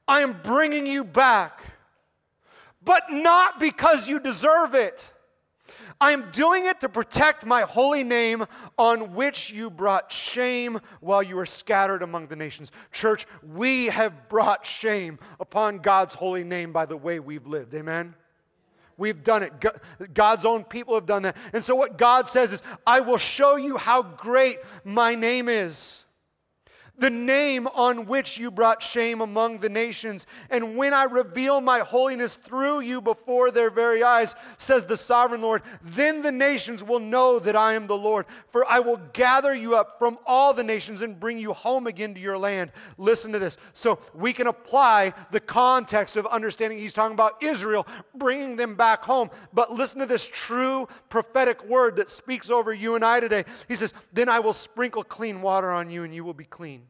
I 0.08 0.22
am 0.22 0.40
bringing 0.42 0.88
you 0.88 1.04
back, 1.04 1.62
but 2.84 3.04
not 3.12 3.60
because 3.60 4.10
you 4.10 4.20
deserve 4.20 4.74
it. 4.74 5.14
I 6.02 6.14
am 6.14 6.32
doing 6.32 6.66
it 6.66 6.80
to 6.80 6.90
protect 6.90 7.46
my 7.46 7.62
holy 7.62 8.04
name 8.04 8.46
on 8.78 9.14
which 9.14 9.52
you 9.52 9.70
brought 9.70 10.12
shame 10.12 10.80
while 11.02 11.22
you 11.22 11.36
were 11.36 11.46
scattered 11.46 12.02
among 12.02 12.28
the 12.28 12.36
nations. 12.36 12.72
Church, 12.92 13.28
we 13.44 13.88
have 13.88 14.30
brought 14.30 14.66
shame 14.66 15.20
upon 15.40 15.80
God's 15.80 16.16
holy 16.16 16.44
name 16.44 16.72
by 16.72 16.86
the 16.86 16.98
way 16.98 17.20
we've 17.20 17.46
lived. 17.46 17.76
Amen? 17.76 18.16
We've 19.00 19.24
done 19.24 19.44
it. 19.44 20.14
God's 20.14 20.46
own 20.46 20.66
people 20.66 20.94
have 20.94 21.06
done 21.06 21.24
that. 21.24 21.38
And 21.54 21.64
so, 21.64 21.74
what 21.76 21.98
God 21.98 22.28
says 22.28 22.52
is, 22.54 22.62
I 22.86 23.00
will 23.00 23.18
show 23.18 23.56
you 23.56 23.78
how 23.78 24.04
great 24.04 24.60
my 24.84 25.16
name 25.16 25.48
is 25.48 26.04
the 27.00 27.10
name 27.10 27.68
on 27.68 28.06
which 28.06 28.38
you 28.38 28.52
brought 28.52 28.84
shame 28.84 29.22
among 29.22 29.60
the 29.60 29.70
nations. 29.70 30.28
And 30.50 30.76
when 30.76 30.94
I 30.94 31.06
reveal 31.06 31.62
my 31.62 31.80
holiness 31.80 32.36
through 32.36 32.82
you 32.82 33.02
before 33.02 33.52
their 33.52 33.70
very 33.70 34.04
eyes, 34.04 34.36
says 34.58 34.86
the 34.86 34.98
sovereign 34.98 35.42
Lord, 35.42 35.64
then 35.82 36.22
the 36.22 36.32
nations 36.32 36.84
will 36.84 37.00
know 37.00 37.40
that 37.40 37.56
I 37.56 37.74
am 37.74 37.88
the 37.88 37.98
Lord. 37.98 38.26
For 38.50 38.70
I 38.70 38.80
will 38.80 38.98
gather 39.14 39.54
you 39.54 39.76
up 39.76 39.98
from 39.98 40.18
all 40.26 40.54
the 40.54 40.64
nations 40.64 41.02
and 41.02 41.20
bring 41.20 41.38
you 41.38 41.54
home 41.54 41.88
again 41.88 42.14
to 42.14 42.20
your 42.20 42.38
land. 42.38 42.72
Listen 42.98 43.32
to 43.32 43.40
this. 43.40 43.58
So 43.74 44.00
we 44.14 44.34
can 44.34 44.48
apply 44.48 45.14
the 45.32 45.40
context 45.40 46.18
of 46.18 46.26
understanding 46.28 46.80
he's 46.80 46.94
talking 46.94 47.14
about 47.14 47.42
Israel, 47.42 47.88
bringing 48.16 48.56
them 48.56 48.76
back 48.76 49.04
home. 49.04 49.30
But 49.54 49.74
listen 49.74 50.00
to 50.00 50.06
this 50.06 50.28
true 50.28 50.88
prophetic 51.10 51.64
word 51.66 51.96
that 51.96 52.10
speaks 52.10 52.50
over 52.50 52.74
you 52.74 52.96
and 52.96 53.06
I 53.06 53.20
today. 53.20 53.46
He 53.68 53.76
says, 53.76 53.94
Then 54.12 54.30
I 54.30 54.40
will 54.40 54.54
sprinkle 54.54 55.04
clean 55.04 55.42
water 55.42 55.72
on 55.72 55.90
you 55.90 56.04
and 56.04 56.14
you 56.14 56.24
will 56.24 56.34
be 56.34 56.46
clean. 56.46 56.89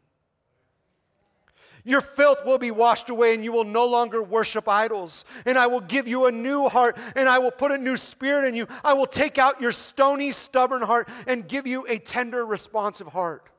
Your 1.83 2.01
filth 2.01 2.45
will 2.45 2.57
be 2.57 2.71
washed 2.71 3.09
away, 3.09 3.33
and 3.33 3.43
you 3.43 3.51
will 3.51 3.63
no 3.63 3.85
longer 3.85 4.21
worship 4.21 4.67
idols. 4.67 5.25
And 5.45 5.57
I 5.57 5.67
will 5.67 5.81
give 5.81 6.07
you 6.07 6.25
a 6.25 6.31
new 6.31 6.67
heart, 6.67 6.97
and 7.15 7.29
I 7.29 7.39
will 7.39 7.51
put 7.51 7.71
a 7.71 7.77
new 7.77 7.97
spirit 7.97 8.47
in 8.47 8.55
you. 8.55 8.67
I 8.83 8.93
will 8.93 9.05
take 9.05 9.37
out 9.37 9.61
your 9.61 9.71
stony, 9.71 10.31
stubborn 10.31 10.81
heart 10.81 11.09
and 11.27 11.47
give 11.47 11.67
you 11.67 11.85
a 11.87 11.97
tender, 11.97 12.45
responsive 12.45 13.07
heart. 13.07 13.49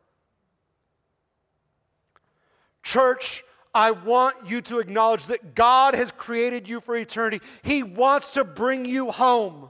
Church, 2.82 3.44
I 3.74 3.92
want 3.92 4.36
you 4.46 4.60
to 4.62 4.78
acknowledge 4.80 5.26
that 5.26 5.54
God 5.54 5.94
has 5.94 6.10
created 6.10 6.68
you 6.68 6.80
for 6.80 6.96
eternity. 6.96 7.40
He 7.62 7.82
wants 7.82 8.32
to 8.32 8.44
bring 8.44 8.84
you 8.84 9.10
home. 9.10 9.68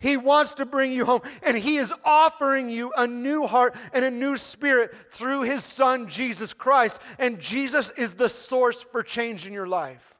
He 0.00 0.16
wants 0.16 0.54
to 0.54 0.66
bring 0.66 0.92
you 0.92 1.04
home, 1.04 1.22
and 1.42 1.56
He 1.56 1.76
is 1.76 1.92
offering 2.04 2.70
you 2.70 2.92
a 2.96 3.06
new 3.06 3.46
heart 3.46 3.74
and 3.92 4.04
a 4.04 4.10
new 4.10 4.36
spirit 4.36 4.94
through 5.10 5.42
His 5.42 5.64
Son, 5.64 6.08
Jesus 6.08 6.54
Christ. 6.54 7.00
And 7.18 7.40
Jesus 7.40 7.90
is 7.96 8.12
the 8.12 8.28
source 8.28 8.80
for 8.80 9.02
change 9.02 9.46
in 9.46 9.52
your 9.52 9.66
life. 9.66 10.14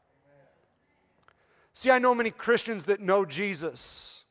See, 1.73 1.93
I 1.93 2.01
know 2.01 2.13
many 2.13 2.33
Christians 2.33 2.87
that 2.87 3.01
know 3.01 3.25
Jesus. 3.25 4.25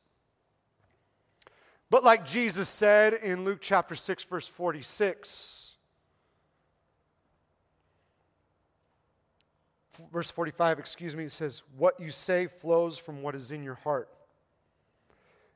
But 1.90 2.04
like 2.04 2.26
Jesus 2.26 2.68
said 2.68 3.14
in 3.14 3.46
Luke 3.46 3.60
chapter 3.62 3.96
6, 3.96 4.26
verse 4.26 4.50
46, 4.50 5.76
verse 10.12 10.30
45, 10.30 10.80
excuse 10.80 11.16
me, 11.16 11.24
it 11.24 11.32
says, 11.32 11.64
What 11.78 11.98
you 12.02 12.12
say 12.12 12.48
flows 12.48 12.98
from 12.98 13.22
what 13.22 13.34
is 13.34 13.52
in 13.52 13.64
your 13.64 13.76
heart. 13.76 14.10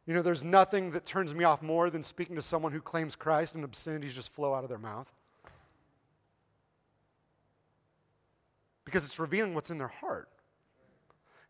You 0.08 0.14
know, 0.14 0.22
there's 0.22 0.44
nothing 0.44 0.92
that 0.92 1.06
turns 1.06 1.36
me 1.36 1.44
off 1.44 1.62
more 1.62 1.90
than 1.90 2.04
speaking 2.04 2.36
to 2.36 2.42
someone 2.42 2.72
who 2.72 2.82
claims 2.82 3.16
Christ 3.16 3.56
and 3.56 3.64
obscenities 3.64 4.16
just 4.16 4.34
flow 4.34 4.54
out 4.54 4.64
of 4.64 4.70
their 4.70 4.80
mouth. 4.80 5.12
Because 8.84 9.06
it's 9.06 9.20
revealing 9.20 9.54
what's 9.54 9.70
in 9.70 9.78
their 9.78 9.88
heart. 9.88 10.28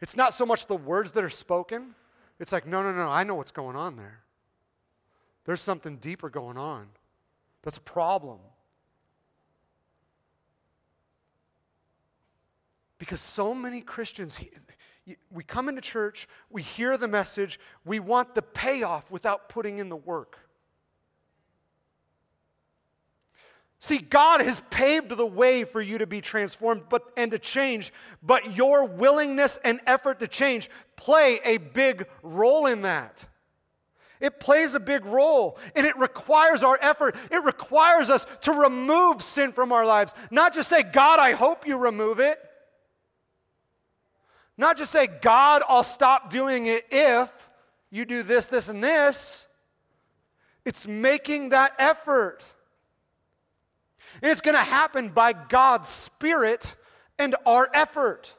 It's 0.02 0.18
not 0.18 0.34
so 0.34 0.46
much 0.46 0.68
the 0.68 0.76
words 0.76 1.14
that 1.14 1.24
are 1.24 1.30
spoken, 1.30 1.96
it's 2.40 2.52
like, 2.52 2.66
no, 2.66 2.82
no, 2.82 2.92
no, 2.92 3.08
I 3.08 3.24
know 3.24 3.36
what's 3.36 3.52
going 3.52 3.76
on 3.76 3.96
there. 3.96 4.22
There's 5.46 5.62
something 5.62 5.98
deeper 5.98 6.30
going 6.30 6.58
on. 6.58 6.88
That's 7.62 7.78
a 7.78 7.82
problem. 7.82 8.40
Because 12.98 13.22
so 13.22 13.54
many 13.54 13.82
Christians, 13.82 14.40
we 15.32 15.44
come 15.44 15.68
into 15.68 15.82
church, 15.82 16.28
we 16.50 16.62
hear 16.62 16.98
the 16.98 17.08
message, 17.08 17.60
we 17.86 18.00
want 18.00 18.36
the 18.36 18.42
payoff 18.42 19.10
without 19.12 19.50
putting 19.50 19.80
in 19.80 19.90
the 19.90 19.96
work. 19.96 20.38
See, 23.80 23.98
God 23.98 24.42
has 24.42 24.62
paved 24.70 25.10
the 25.10 25.26
way 25.26 25.64
for 25.64 25.82
you 25.82 25.98
to 25.98 26.06
be 26.06 26.22
transformed 26.22 26.84
but, 26.88 27.02
and 27.18 27.32
to 27.32 27.40
change, 27.40 27.92
but 28.22 28.56
your 28.56 28.86
willingness 28.86 29.58
and 29.64 29.80
effort 29.88 30.20
to 30.20 30.28
change 30.28 30.70
play 30.96 31.40
a 31.44 31.58
big 31.58 32.06
role 32.22 32.68
in 32.68 32.84
that. 32.84 33.26
It 34.20 34.40
plays 34.40 34.76
a 34.76 34.80
big 34.80 35.04
role 35.08 35.58
and 35.76 35.88
it 35.88 35.98
requires 35.98 36.62
our 36.62 36.78
effort. 36.80 37.16
It 37.32 37.44
requires 37.44 38.12
us 38.12 38.28
to 38.42 38.52
remove 38.52 39.24
sin 39.24 39.52
from 39.52 39.72
our 39.72 39.84
lives. 39.84 40.14
Not 40.30 40.54
just 40.54 40.70
say, 40.70 40.84
God, 40.84 41.18
I 41.18 41.32
hope 41.32 41.66
you 41.66 41.76
remove 41.76 42.20
it. 42.20 42.40
Not 44.62 44.78
just 44.78 44.92
say, 44.92 45.08
God, 45.08 45.64
I'll 45.68 45.82
stop 45.82 46.30
doing 46.30 46.68
it 46.68 46.86
if 46.92 47.32
you 47.90 48.06
do 48.06 48.22
this, 48.22 48.46
this, 48.46 48.70
and 48.70 48.84
this. 48.84 49.48
It's 50.66 50.88
making 50.88 51.50
that 51.50 51.74
effort. 51.80 52.46
And 54.22 54.32
it's 54.32 54.40
going 54.40 54.56
to 54.56 54.62
happen 54.62 55.10
by 55.10 55.34
God's 55.34 55.90
Spirit 55.90 56.76
and 57.18 57.36
our 57.44 57.72
effort. 57.74 58.36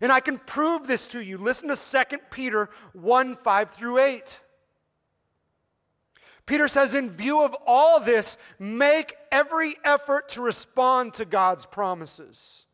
And 0.00 0.10
I 0.10 0.18
can 0.18 0.38
prove 0.38 0.88
this 0.88 1.06
to 1.08 1.20
you. 1.20 1.38
Listen 1.38 1.68
to 1.68 1.76
2 2.10 2.18
Peter 2.32 2.68
1 2.92 3.36
5 3.36 3.70
through 3.70 3.98
8. 4.00 4.40
Peter 6.46 6.66
says, 6.66 6.96
in 6.96 7.10
view 7.10 7.44
of 7.44 7.54
all 7.64 8.00
this, 8.00 8.36
make 8.58 9.14
every 9.30 9.76
effort 9.84 10.30
to 10.30 10.40
respond 10.40 11.14
to 11.14 11.24
God's 11.24 11.64
promises. 11.64 12.65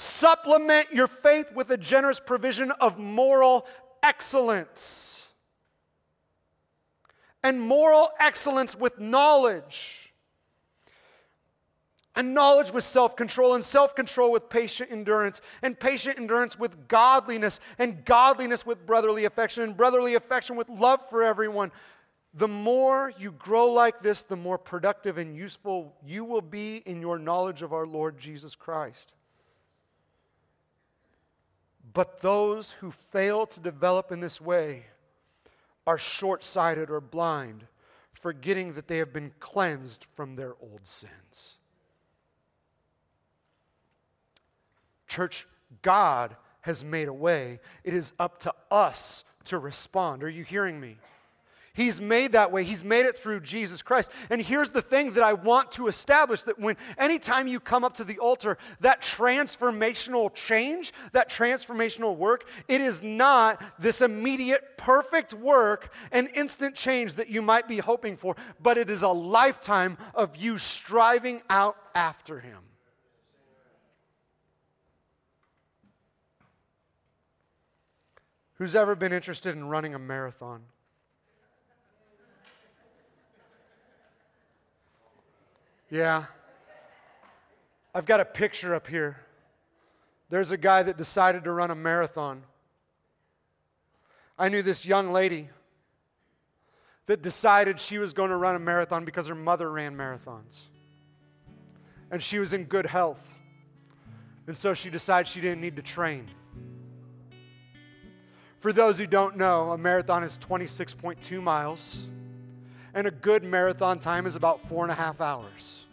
Supplement 0.00 0.86
your 0.94 1.08
faith 1.08 1.52
with 1.52 1.70
a 1.70 1.76
generous 1.76 2.18
provision 2.18 2.70
of 2.80 2.98
moral 2.98 3.66
excellence. 4.02 5.28
And 7.42 7.60
moral 7.60 8.08
excellence 8.18 8.74
with 8.74 8.98
knowledge. 8.98 10.14
And 12.16 12.32
knowledge 12.32 12.72
with 12.72 12.82
self 12.82 13.14
control, 13.14 13.52
and 13.52 13.62
self 13.62 13.94
control 13.94 14.32
with 14.32 14.48
patient 14.48 14.90
endurance, 14.90 15.42
and 15.60 15.78
patient 15.78 16.16
endurance 16.16 16.58
with 16.58 16.88
godliness, 16.88 17.60
and 17.78 18.02
godliness 18.06 18.64
with 18.64 18.86
brotherly 18.86 19.26
affection, 19.26 19.64
and 19.64 19.76
brotherly 19.76 20.14
affection 20.14 20.56
with 20.56 20.70
love 20.70 21.10
for 21.10 21.22
everyone. 21.22 21.72
The 22.32 22.48
more 22.48 23.12
you 23.18 23.32
grow 23.32 23.70
like 23.70 24.00
this, 24.00 24.22
the 24.22 24.34
more 24.34 24.56
productive 24.56 25.18
and 25.18 25.36
useful 25.36 25.94
you 26.02 26.24
will 26.24 26.40
be 26.40 26.76
in 26.86 27.02
your 27.02 27.18
knowledge 27.18 27.60
of 27.60 27.74
our 27.74 27.86
Lord 27.86 28.16
Jesus 28.16 28.54
Christ. 28.54 29.12
But 31.92 32.20
those 32.20 32.72
who 32.72 32.90
fail 32.90 33.46
to 33.46 33.60
develop 33.60 34.12
in 34.12 34.20
this 34.20 34.40
way 34.40 34.86
are 35.86 35.98
short 35.98 36.44
sighted 36.44 36.90
or 36.90 37.00
blind, 37.00 37.66
forgetting 38.12 38.74
that 38.74 38.86
they 38.86 38.98
have 38.98 39.12
been 39.12 39.32
cleansed 39.40 40.04
from 40.14 40.36
their 40.36 40.54
old 40.60 40.86
sins. 40.86 41.58
Church, 45.08 45.46
God 45.82 46.36
has 46.60 46.84
made 46.84 47.08
a 47.08 47.12
way. 47.12 47.58
It 47.82 47.94
is 47.94 48.12
up 48.18 48.38
to 48.40 48.54
us 48.70 49.24
to 49.44 49.58
respond. 49.58 50.22
Are 50.22 50.28
you 50.28 50.44
hearing 50.44 50.78
me? 50.78 50.98
He's 51.80 51.98
made 51.98 52.32
that 52.32 52.52
way. 52.52 52.62
He's 52.62 52.84
made 52.84 53.06
it 53.06 53.16
through 53.16 53.40
Jesus 53.40 53.80
Christ. 53.80 54.12
And 54.28 54.42
here's 54.42 54.68
the 54.68 54.82
thing 54.82 55.12
that 55.12 55.22
I 55.22 55.32
want 55.32 55.72
to 55.72 55.88
establish 55.88 56.42
that 56.42 56.58
when 56.58 56.76
anytime 56.98 57.48
you 57.48 57.58
come 57.58 57.84
up 57.84 57.94
to 57.94 58.04
the 58.04 58.18
altar, 58.18 58.58
that 58.80 59.00
transformational 59.00 60.34
change, 60.34 60.92
that 61.12 61.30
transformational 61.30 62.18
work, 62.18 62.46
it 62.68 62.82
is 62.82 63.02
not 63.02 63.62
this 63.78 64.02
immediate 64.02 64.76
perfect 64.76 65.32
work 65.32 65.94
and 66.12 66.28
instant 66.34 66.74
change 66.74 67.14
that 67.14 67.30
you 67.30 67.40
might 67.40 67.66
be 67.66 67.78
hoping 67.78 68.14
for, 68.14 68.36
but 68.62 68.76
it 68.76 68.90
is 68.90 69.02
a 69.02 69.08
lifetime 69.08 69.96
of 70.14 70.36
you 70.36 70.58
striving 70.58 71.40
out 71.48 71.78
after 71.94 72.40
him. 72.40 72.58
Who's 78.56 78.74
ever 78.74 78.94
been 78.94 79.14
interested 79.14 79.56
in 79.56 79.64
running 79.64 79.94
a 79.94 79.98
marathon? 79.98 80.64
Yeah. 85.90 86.24
I've 87.94 88.06
got 88.06 88.20
a 88.20 88.24
picture 88.24 88.74
up 88.74 88.86
here. 88.86 89.20
There's 90.28 90.52
a 90.52 90.56
guy 90.56 90.84
that 90.84 90.96
decided 90.96 91.44
to 91.44 91.52
run 91.52 91.72
a 91.72 91.74
marathon. 91.74 92.44
I 94.38 94.48
knew 94.48 94.62
this 94.62 94.86
young 94.86 95.12
lady 95.12 95.48
that 97.06 97.20
decided 97.20 97.80
she 97.80 97.98
was 97.98 98.12
going 98.12 98.30
to 98.30 98.36
run 98.36 98.54
a 98.54 98.60
marathon 98.60 99.04
because 99.04 99.26
her 99.26 99.34
mother 99.34 99.70
ran 99.70 99.96
marathons. 99.96 100.68
And 102.12 102.22
she 102.22 102.38
was 102.38 102.52
in 102.52 102.64
good 102.64 102.86
health. 102.86 103.28
And 104.46 104.56
so 104.56 104.72
she 104.72 104.90
decided 104.90 105.26
she 105.26 105.40
didn't 105.40 105.60
need 105.60 105.76
to 105.76 105.82
train. 105.82 106.26
For 108.60 108.72
those 108.72 108.98
who 108.98 109.06
don't 109.06 109.36
know, 109.36 109.72
a 109.72 109.78
marathon 109.78 110.22
is 110.22 110.38
26.2 110.38 111.42
miles, 111.42 112.06
and 112.94 113.06
a 113.06 113.10
good 113.10 113.44
marathon 113.44 113.98
time 113.98 114.26
is 114.26 114.36
about 114.36 114.66
four 114.68 114.84
and 114.84 114.92
a 114.92 114.94
half 114.94 115.20
hours. 115.20 115.84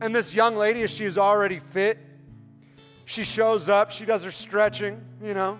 And 0.00 0.14
this 0.14 0.34
young 0.34 0.56
lady, 0.56 0.82
as 0.82 0.90
she 0.90 1.04
is 1.04 1.16
already 1.16 1.58
fit, 1.58 1.98
she 3.06 3.24
shows 3.24 3.68
up, 3.68 3.90
she 3.90 4.04
does 4.04 4.24
her 4.24 4.30
stretching, 4.30 5.00
you 5.22 5.34
know. 5.34 5.58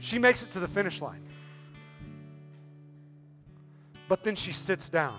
She 0.00 0.18
makes 0.18 0.42
it 0.42 0.52
to 0.52 0.60
the 0.60 0.68
finish 0.68 1.00
line. 1.00 1.22
But 4.08 4.22
then 4.22 4.36
she 4.36 4.52
sits 4.52 4.88
down. 4.88 5.18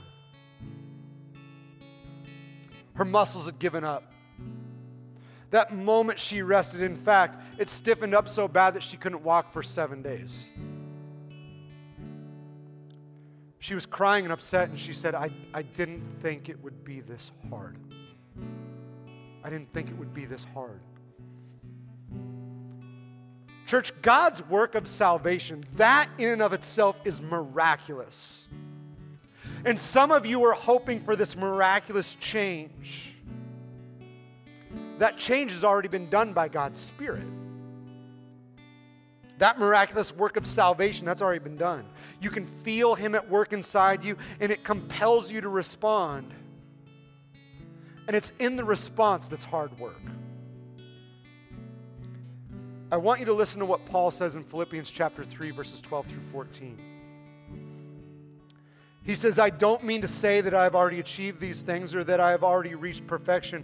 Her 2.93 3.06
muscles 3.06 3.45
had 3.45 3.60
given 3.60 3.84
up. 3.84 4.12
That 5.56 5.74
moment 5.74 6.19
she 6.19 6.42
rested, 6.42 6.82
in 6.82 6.98
fact, 6.98 7.42
it 7.58 7.69
stiffened 7.69 8.13
up 8.13 8.27
so 8.27 8.46
bad 8.46 8.73
that 8.73 8.84
she 8.84 8.98
couldn't 8.98 9.23
walk 9.23 9.54
for 9.54 9.63
seven 9.63 10.02
days. 10.02 10.48
She 13.60 13.73
was 13.73 13.86
crying 13.86 14.25
and 14.25 14.34
upset, 14.34 14.67
and 14.67 14.77
she 14.77 14.92
said, 14.92 15.15
I, 15.15 15.29
I 15.54 15.62
didn't 15.62 16.04
think 16.19 16.50
it 16.50 16.62
would 16.62 16.84
be 16.84 17.00
this 17.00 17.32
hard. 17.50 17.77
I 19.46 19.50
didn't 19.50 19.71
think 19.71 19.88
it 19.88 19.98
would 19.98 20.13
be 20.13 20.25
this 20.25 20.46
hard. 20.54 20.82
Church, 23.65 23.94
God's 24.02 24.46
work 24.50 24.75
of 24.75 24.86
salvation, 24.86 25.63
that 25.77 26.10
in 26.17 26.34
and 26.34 26.42
of 26.42 26.52
itself 26.52 27.00
is 27.06 27.21
miraculous. 27.21 28.50
And 29.63 29.79
some 29.79 30.12
of 30.12 30.25
you 30.25 30.44
are 30.44 30.52
hoping 30.52 31.00
for 31.00 31.15
this 31.15 31.38
miraculous 31.38 32.15
change. 32.15 33.15
That 35.00 35.17
change 35.17 35.52
has 35.52 35.63
already 35.63 35.87
been 35.87 36.10
done 36.10 36.33
by 36.33 36.48
God's 36.48 36.79
Spirit. 36.79 37.25
That 39.37 39.60
miraculous 39.60 40.15
work 40.15 40.37
of 40.37 40.46
salvation, 40.46 41.06
that's 41.06 41.21
already 41.21 41.43
been 41.43 41.58
done. 41.58 41.85
You 42.21 42.29
can 42.29 42.48
feel 42.48 42.96
Him 42.96 43.15
at 43.15 43.29
work 43.29 43.52
inside 43.52 44.04
you, 44.04 44.17
and 44.39 44.52
it 44.52 44.63
compels 44.63 45.29
you 45.31 45.41
to 45.41 45.50
respond. 45.50 46.33
And 48.08 48.15
it's 48.15 48.31
in 48.39 48.56
the 48.56 48.63
response 48.63 49.27
that's 49.27 49.43
hard 49.43 49.77
work. 49.77 50.02
I 52.91 52.98
want 52.98 53.19
you 53.19 53.25
to 53.25 53.33
listen 53.33 53.60
to 53.60 53.65
what 53.65 53.85
Paul 53.87 54.12
says 54.12 54.35
in 54.35 54.43
Philippians 54.43 54.89
chapter 54.91 55.25
3, 55.25 55.52
verses 55.52 55.81
12 55.81 56.06
through 56.06 56.21
14. 56.31 56.77
He 59.04 59.15
says, 59.15 59.37
I 59.37 59.50
don't 59.50 59.83
mean 59.83 60.02
to 60.02 60.08
say 60.08 60.41
that 60.41 60.54
I've 60.54 60.75
already 60.75 61.00
achieved 61.00 61.39
these 61.39 61.62
things 61.62 61.93
or 61.93 62.04
that 62.06 62.19
I 62.19 62.31
have 62.31 62.43
already 62.43 62.73
reached 62.73 63.06
perfection, 63.06 63.63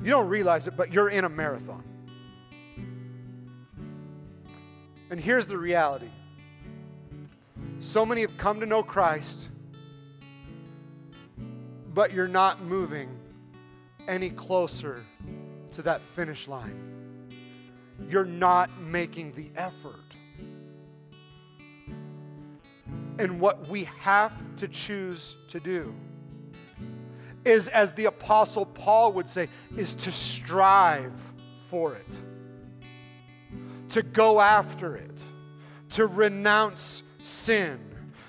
You 0.00 0.10
don't 0.10 0.28
realize 0.28 0.68
it, 0.68 0.76
but 0.76 0.92
you're 0.92 1.10
in 1.10 1.24
a 1.24 1.28
marathon. 1.28 1.84
And 5.10 5.20
here's 5.20 5.46
the 5.46 5.58
reality 5.58 6.10
so 7.78 8.06
many 8.06 8.20
have 8.22 8.36
come 8.38 8.60
to 8.60 8.66
know 8.66 8.82
Christ, 8.82 9.48
but 11.92 12.12
you're 12.12 12.28
not 12.28 12.62
moving 12.62 13.10
any 14.08 14.30
closer 14.30 15.04
to 15.72 15.82
that 15.82 16.00
finish 16.00 16.48
line. 16.48 17.28
You're 18.08 18.24
not 18.24 18.70
making 18.80 19.32
the 19.32 19.50
effort. 19.56 19.96
And 23.18 23.40
what 23.40 23.68
we 23.68 23.84
have 24.00 24.32
to 24.56 24.68
choose 24.68 25.36
to 25.48 25.60
do 25.60 25.94
is, 27.44 27.68
as 27.68 27.92
the 27.92 28.06
Apostle 28.06 28.66
Paul 28.66 29.12
would 29.12 29.28
say, 29.28 29.48
is 29.76 29.94
to 29.96 30.12
strive 30.12 31.18
for 31.68 31.94
it, 31.94 32.20
to 33.90 34.02
go 34.02 34.40
after 34.40 34.96
it, 34.96 35.22
to 35.90 36.06
renounce 36.06 37.02
sin 37.22 37.78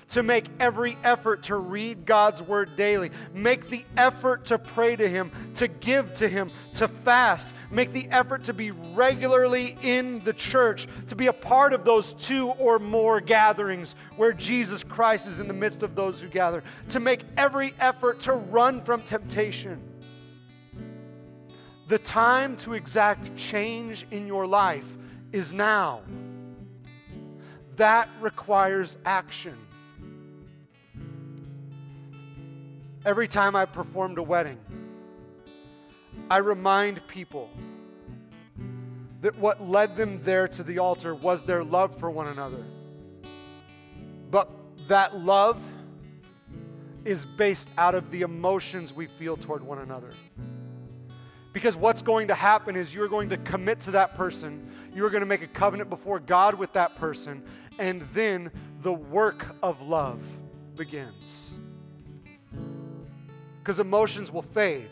to 0.08 0.22
make 0.22 0.46
every 0.60 0.96
effort 1.04 1.44
to 1.44 1.56
read 1.56 2.06
God's 2.06 2.42
word 2.42 2.76
daily. 2.76 3.10
Make 3.32 3.68
the 3.68 3.84
effort 3.96 4.46
to 4.46 4.58
pray 4.58 4.96
to 4.96 5.08
Him, 5.08 5.30
to 5.54 5.68
give 5.68 6.14
to 6.14 6.28
Him, 6.28 6.50
to 6.74 6.88
fast. 6.88 7.54
Make 7.70 7.92
the 7.92 8.08
effort 8.10 8.44
to 8.44 8.54
be 8.54 8.70
regularly 8.70 9.76
in 9.82 10.20
the 10.20 10.32
church, 10.32 10.86
to 11.08 11.16
be 11.16 11.28
a 11.28 11.32
part 11.32 11.72
of 11.72 11.84
those 11.84 12.12
two 12.14 12.48
or 12.50 12.78
more 12.78 13.20
gatherings 13.20 13.94
where 14.16 14.32
Jesus 14.32 14.84
Christ 14.84 15.28
is 15.28 15.40
in 15.40 15.48
the 15.48 15.54
midst 15.54 15.82
of 15.82 15.94
those 15.94 16.20
who 16.20 16.28
gather. 16.28 16.62
To 16.90 17.00
make 17.00 17.22
every 17.36 17.74
effort 17.80 18.20
to 18.20 18.32
run 18.32 18.82
from 18.82 19.02
temptation. 19.02 19.82
The 21.86 21.98
time 21.98 22.56
to 22.58 22.72
exact 22.74 23.36
change 23.36 24.06
in 24.10 24.26
your 24.26 24.46
life 24.46 24.96
is 25.32 25.52
now. 25.52 26.02
That 27.76 28.08
requires 28.20 28.96
action. 29.04 29.58
Every 33.04 33.28
time 33.28 33.54
I 33.54 33.66
performed 33.66 34.16
a 34.16 34.22
wedding, 34.22 34.58
I 36.30 36.38
remind 36.38 37.06
people 37.06 37.50
that 39.20 39.36
what 39.36 39.62
led 39.62 39.94
them 39.94 40.22
there 40.22 40.48
to 40.48 40.62
the 40.62 40.78
altar 40.78 41.14
was 41.14 41.42
their 41.42 41.62
love 41.62 41.98
for 41.98 42.10
one 42.10 42.28
another. 42.28 42.64
But 44.30 44.50
that 44.88 45.18
love 45.18 45.62
is 47.04 47.26
based 47.26 47.68
out 47.76 47.94
of 47.94 48.10
the 48.10 48.22
emotions 48.22 48.94
we 48.94 49.06
feel 49.06 49.36
toward 49.36 49.62
one 49.62 49.80
another. 49.80 50.10
Because 51.52 51.76
what's 51.76 52.00
going 52.00 52.28
to 52.28 52.34
happen 52.34 52.74
is 52.74 52.94
you're 52.94 53.08
going 53.08 53.28
to 53.28 53.36
commit 53.36 53.80
to 53.80 53.90
that 53.92 54.14
person, 54.14 54.70
you're 54.94 55.10
going 55.10 55.20
to 55.20 55.26
make 55.26 55.42
a 55.42 55.46
covenant 55.46 55.90
before 55.90 56.20
God 56.20 56.54
with 56.54 56.72
that 56.72 56.96
person, 56.96 57.42
and 57.78 58.00
then 58.14 58.50
the 58.80 58.94
work 58.94 59.54
of 59.62 59.82
love 59.82 60.24
begins 60.74 61.50
because 63.64 63.80
emotions 63.80 64.30
will 64.30 64.42
fade. 64.42 64.90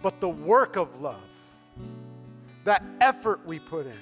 But 0.00 0.20
the 0.20 0.28
work 0.30 0.76
of 0.76 1.02
love, 1.02 1.20
that 2.64 2.82
effort 2.98 3.44
we 3.44 3.58
put 3.58 3.84
in, 3.84 3.92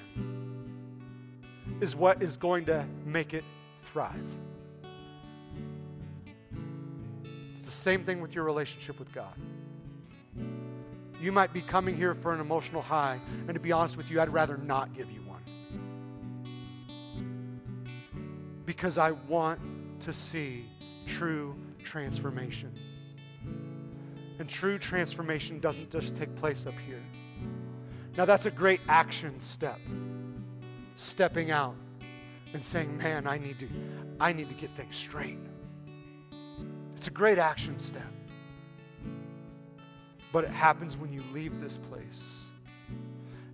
is 1.81 1.97
what 1.97 2.23
is 2.23 2.37
going 2.37 2.63
to 2.67 2.85
make 3.05 3.33
it 3.33 3.43
thrive. 3.83 4.15
It's 7.55 7.65
the 7.65 7.71
same 7.71 8.05
thing 8.05 8.21
with 8.21 8.33
your 8.33 8.45
relationship 8.45 8.99
with 8.99 9.11
God. 9.11 9.35
You 11.21 11.33
might 11.33 11.51
be 11.51 11.59
coming 11.59 11.97
here 11.97 12.15
for 12.15 12.33
an 12.33 12.39
emotional 12.39 12.81
high, 12.81 13.19
and 13.47 13.53
to 13.53 13.59
be 13.59 13.73
honest 13.73 13.97
with 13.97 14.09
you, 14.09 14.21
I'd 14.21 14.31
rather 14.31 14.55
not 14.55 14.93
give 14.95 15.11
you 15.11 15.19
one. 15.23 15.43
Because 18.65 18.97
I 18.97 19.11
want 19.11 19.59
to 20.01 20.13
see 20.13 20.63
true 21.05 21.53
transformation. 21.87 22.71
And 24.39 24.47
true 24.47 24.77
transformation 24.77 25.59
doesn't 25.59 25.89
just 25.89 26.15
take 26.15 26.35
place 26.35 26.67
up 26.67 26.73
here. 26.85 27.01
Now, 28.17 28.25
that's 28.25 28.45
a 28.45 28.51
great 28.51 28.81
action 28.89 29.39
step. 29.39 29.79
Stepping 30.95 31.49
out 31.49 31.75
and 32.53 32.63
saying, 32.63 32.97
man, 32.97 33.25
I 33.25 33.37
need 33.37 33.59
to, 33.59 33.69
I 34.19 34.33
need 34.33 34.49
to 34.49 34.55
get 34.55 34.69
things 34.71 34.95
straight. 34.95 35.39
It's 36.95 37.07
a 37.07 37.11
great 37.11 37.37
action 37.37 37.79
step. 37.79 38.11
But 40.33 40.43
it 40.43 40.51
happens 40.51 40.97
when 40.97 41.13
you 41.13 41.23
leave 41.33 41.61
this 41.61 41.77
place 41.77 42.45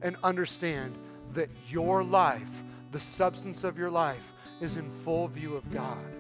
and 0.02 0.16
understand 0.24 0.98
that 1.34 1.50
your 1.70 2.04
life, 2.04 2.62
the 2.92 3.00
substance 3.00 3.64
of 3.64 3.78
your 3.78 3.92
life, 3.92 4.34
is 4.60 4.76
in 4.78 4.90
full 4.90 5.28
view 5.28 5.56
of 5.56 5.72
God 5.72 6.13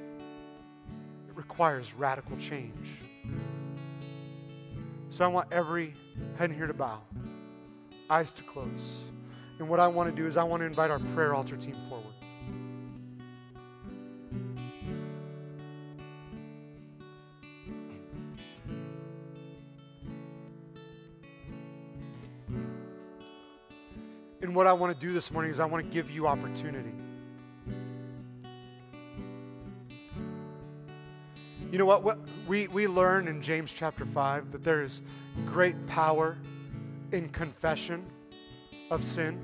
requires 1.35 1.93
radical 1.93 2.37
change. 2.37 2.99
So 5.09 5.23
I 5.23 5.27
want 5.27 5.51
every 5.51 5.93
head 6.37 6.51
here 6.51 6.67
to 6.67 6.73
bow, 6.73 7.01
eyes 8.09 8.31
to 8.33 8.43
close. 8.43 9.03
And 9.59 9.69
what 9.69 9.79
I 9.79 9.87
want 9.87 10.09
to 10.09 10.15
do 10.15 10.27
is 10.27 10.37
I 10.37 10.43
want 10.43 10.61
to 10.61 10.65
invite 10.65 10.89
our 10.89 10.99
prayer 11.13 11.33
altar 11.35 11.55
team 11.55 11.75
forward. 11.87 12.13
And 24.41 24.53
what 24.53 24.67
I 24.67 24.73
want 24.73 24.93
to 24.93 25.07
do 25.07 25.13
this 25.13 25.31
morning 25.31 25.51
is 25.51 25.59
I 25.59 25.65
want 25.65 25.85
to 25.85 25.89
give 25.89 26.11
you 26.11 26.27
opportunity. 26.27 26.91
You 31.73 31.79
know 31.79 31.87
what? 31.87 32.03
what 32.03 32.19
we, 32.47 32.67
we 32.67 32.85
learn 32.85 33.27
in 33.27 33.41
James 33.41 33.73
chapter 33.73 34.05
5 34.05 34.51
that 34.51 34.63
there 34.63 34.83
is 34.83 35.01
great 35.47 35.87
power 35.87 36.37
in 37.11 37.29
confession 37.29 38.05
of 38.91 39.03
sin. 39.03 39.43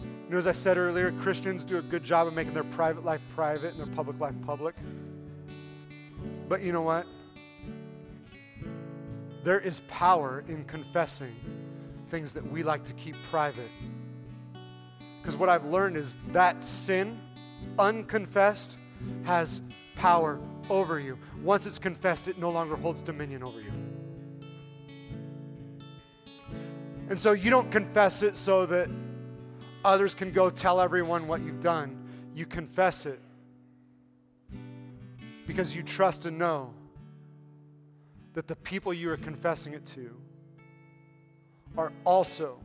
You 0.00 0.30
know, 0.30 0.38
as 0.38 0.46
I 0.46 0.52
said 0.52 0.78
earlier, 0.78 1.10
Christians 1.10 1.64
do 1.64 1.78
a 1.78 1.82
good 1.82 2.04
job 2.04 2.28
of 2.28 2.34
making 2.34 2.54
their 2.54 2.62
private 2.62 3.04
life 3.04 3.20
private 3.34 3.72
and 3.72 3.80
their 3.80 3.92
public 3.96 4.20
life 4.20 4.36
public. 4.46 4.76
But 6.48 6.62
you 6.62 6.70
know 6.70 6.82
what? 6.82 7.04
There 9.42 9.58
is 9.58 9.80
power 9.88 10.44
in 10.46 10.64
confessing 10.66 11.34
things 12.10 12.32
that 12.34 12.48
we 12.48 12.62
like 12.62 12.84
to 12.84 12.92
keep 12.92 13.16
private. 13.28 13.70
Because 15.20 15.36
what 15.36 15.48
I've 15.48 15.64
learned 15.64 15.96
is 15.96 16.16
that 16.28 16.62
sin, 16.62 17.18
unconfessed, 17.76 18.78
has 19.24 19.62
power 19.96 20.38
over 20.70 20.98
you. 20.98 21.18
Once 21.42 21.66
it's 21.66 21.78
confessed, 21.78 22.28
it 22.28 22.38
no 22.38 22.50
longer 22.50 22.76
holds 22.76 23.02
dominion 23.02 23.42
over 23.42 23.60
you. 23.60 23.72
And 27.08 27.20
so 27.20 27.32
you 27.32 27.50
don't 27.50 27.70
confess 27.70 28.22
it 28.22 28.36
so 28.36 28.64
that 28.66 28.88
others 29.84 30.14
can 30.14 30.32
go 30.32 30.48
tell 30.48 30.80
everyone 30.80 31.26
what 31.28 31.42
you've 31.42 31.60
done. 31.60 32.02
You 32.34 32.46
confess 32.46 33.06
it 33.06 33.20
because 35.46 35.76
you 35.76 35.82
trust 35.82 36.26
and 36.26 36.38
know 36.38 36.72
that 38.32 38.48
the 38.48 38.56
people 38.56 38.92
you 38.92 39.10
are 39.10 39.16
confessing 39.16 39.74
it 39.74 39.84
to 39.86 40.16
are 41.76 41.92
also 42.04 42.58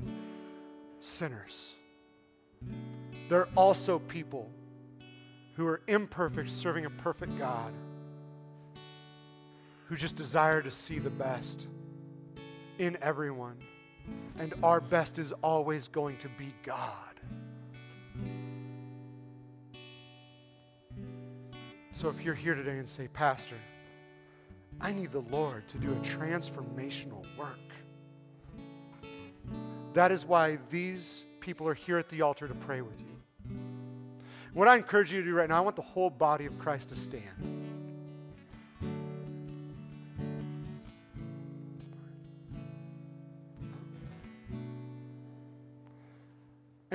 sinners. 1.00 1.74
They're 3.28 3.50
also 3.56 4.00
people 4.00 4.50
who 5.56 5.68
are 5.68 5.82
imperfect, 5.88 6.50
serving 6.50 6.86
a 6.86 6.90
perfect 6.90 7.38
God, 7.38 7.74
who 9.90 9.96
just 9.96 10.16
desire 10.16 10.62
to 10.62 10.70
see 10.70 11.00
the 11.00 11.10
best 11.10 11.68
in 12.78 12.96
everyone. 13.02 13.58
And 14.38 14.54
our 14.62 14.80
best 14.80 15.18
is 15.18 15.32
always 15.44 15.88
going 15.88 16.18
to 16.18 16.30
be 16.38 16.54
God. 16.64 16.94
So 21.90 22.08
if 22.08 22.24
you're 22.24 22.36
here 22.36 22.54
today 22.54 22.78
and 22.78 22.88
say, 22.88 23.08
Pastor, 23.08 23.56
I 24.80 24.94
need 24.94 25.12
the 25.12 25.22
Lord 25.32 25.68
to 25.70 25.80
do 25.80 25.92
a 25.92 25.96
transformational 25.96 27.26
work. 27.36 27.58
That 29.94 30.12
is 30.12 30.24
why 30.24 30.60
these 30.70 31.26
people 31.40 31.68
are 31.68 31.74
here 31.74 31.98
at 31.98 32.10
the 32.10 32.22
altar 32.22 32.48
to 32.48 32.54
pray 32.54 32.82
with 32.82 33.00
you. 33.00 33.58
What 34.54 34.68
I 34.68 34.76
encourage 34.76 35.12
you 35.12 35.20
to 35.22 35.28
do 35.28 35.34
right 35.34 35.50
now, 35.50 35.58
I 35.58 35.62
want 35.62 35.76
the 35.76 35.82
whole 35.82 36.12
body 36.12 36.46
of 36.46 36.60
Christ 36.60 36.90
to 36.90 36.96
stand. 36.96 37.59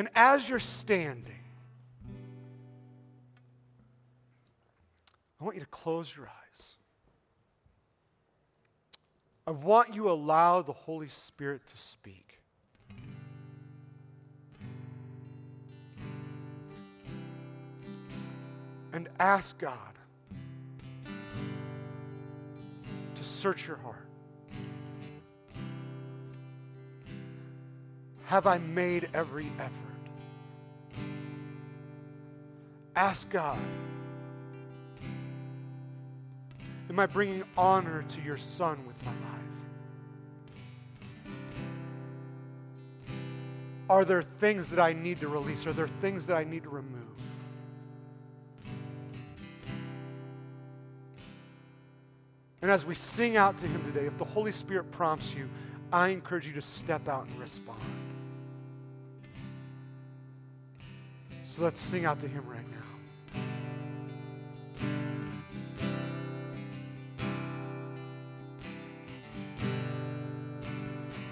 And 0.05 0.13
as 0.15 0.51
you're 0.51 0.61
standing, 0.61 1.33
I 5.41 5.45
want 5.45 5.57
you 5.57 5.63
to 5.63 5.69
close 5.69 6.15
your 6.15 6.27
eyes. 6.27 6.75
I 9.47 9.53
want 9.53 9.95
you 9.95 10.03
to 10.03 10.11
allow 10.11 10.61
the 10.61 10.75
Holy 10.75 11.09
Spirit 11.09 11.67
to 11.69 11.79
speak. 11.79 12.39
And 18.93 19.09
ask 19.19 19.57
God 19.57 19.79
to 23.15 23.25
search 23.25 23.67
your 23.67 23.79
heart. 23.79 24.07
Have 28.27 28.47
I 28.47 28.59
made 28.59 29.09
every 29.15 29.47
effort? 29.59 29.94
Ask 32.97 33.31
God. 33.31 33.59
Am 36.89 36.99
I 36.99 37.07
bringing 37.07 37.43
honor 37.57 38.05
to 38.09 38.21
your 38.21 38.39
Son 38.39 38.87
with 38.87 39.05
my 39.05 39.11
life? 39.11 39.21
Are 43.91 44.05
there 44.05 44.23
things 44.23 44.71
that 44.71 44.79
I 44.79 44.93
need 44.93 45.21
to 45.21 45.29
release? 45.29 45.67
Are 45.67 45.73
there 45.73 45.89
things 45.89 46.27
that 46.27 46.37
I 46.37 46.45
need 46.45 46.63
to 46.63 46.69
remove? 46.69 47.01
And 52.63 52.71
as 52.71 52.87
we 52.87 52.95
sing 52.95 53.37
out 53.37 53.59
to 53.59 53.67
Him 53.67 53.85
today, 53.93 54.07
if 54.07 54.17
the 54.17 54.25
Holy 54.25 54.53
Spirit 54.53 54.91
prompts 54.91 55.35
you, 55.35 55.51
I 55.93 56.09
encourage 56.09 56.47
you 56.47 56.55
to 56.55 56.63
step 56.63 57.09
out 57.09 57.27
and 57.27 57.39
respond. 57.39 57.83
So 61.45 61.63
let's 61.63 61.79
sing 61.79 62.07
out 62.07 62.21
to 62.21 62.29
Him 62.29 62.43
right 62.47 62.67
now. 62.71 62.84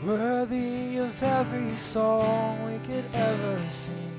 Worthy 0.04 0.96
of 0.96 1.22
every 1.22 1.76
song 1.76 2.64
we 2.64 2.78
could 2.86 3.04
ever 3.14 3.60
sing, 3.70 4.12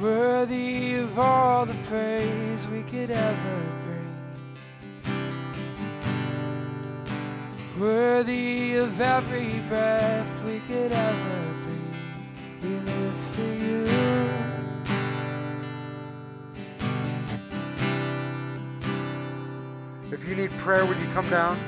worthy 0.00 0.96
of 0.96 1.18
all 1.18 1.64
the 1.64 1.74
praise 1.88 2.66
we 2.66 2.82
could 2.82 3.10
ever 3.10 3.62
bring, 3.84 4.12
worthy 7.80 8.74
of 8.74 9.00
every 9.00 9.60
breath 9.68 10.44
we 10.44 10.60
could 10.68 10.92
ever 10.92 11.54
breathe. 11.64 11.96
We 12.62 12.68
live 12.68 13.14
for 13.32 13.52
you. 13.64 13.86
If 20.12 20.28
you 20.28 20.36
need 20.36 20.50
prayer, 20.58 20.84
would 20.84 20.98
you 20.98 21.06
come 21.14 21.30
down? 21.30 21.58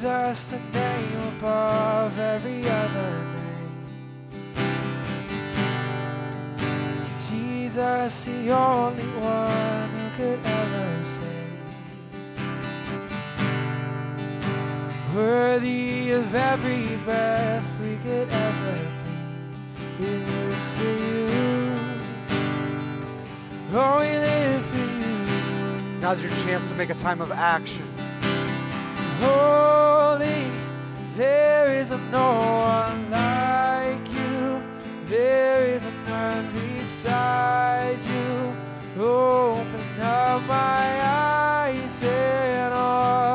Jesus, 0.00 0.40
the 0.52 0.58
name 0.72 1.20
above 1.36 2.18
every 2.18 2.66
other 2.66 3.12
name. 3.34 3.84
Jesus, 7.28 8.24
the 8.24 8.50
only 8.50 9.04
one 9.20 9.90
who 9.90 10.08
could 10.16 10.40
ever 10.42 11.04
save. 11.04 11.60
Worthy 15.14 16.12
of 16.12 16.34
every 16.34 16.96
breath 17.04 17.64
we 17.82 17.96
could 17.96 18.30
ever 18.30 18.78
breathe. 19.98 20.00
We 20.00 20.06
live 20.06 20.62
for 20.78 20.94
you. 21.04 21.76
Oh, 23.74 23.98
we 24.00 24.08
live 24.08 24.64
for 24.64 24.78
you. 24.78 26.00
Now's 26.00 26.22
your 26.22 26.32
chance 26.36 26.68
to 26.68 26.74
make 26.74 26.88
a 26.88 26.94
time 26.94 27.20
of 27.20 27.30
action. 27.32 27.99
Holy, 29.20 30.50
there 31.16 31.80
is 31.80 31.90
no 32.10 32.28
one 32.76 33.10
like 33.10 34.08
you. 34.12 34.62
There 35.06 35.64
is 35.66 35.84
a 35.84 35.92
none 36.08 36.50
beside 36.52 37.98
you. 38.02 38.54
Open 39.02 40.00
up 40.00 40.42
my 40.46 41.02
eyes 41.02 42.02
and 42.02 42.72
wonder. 42.72 43.29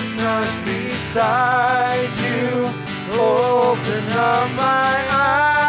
Is 0.00 0.14
not 0.14 0.64
beside 0.64 2.08
you. 2.24 2.72
Open 3.12 4.04
up 4.12 4.50
my 4.56 5.06
eyes. 5.10 5.59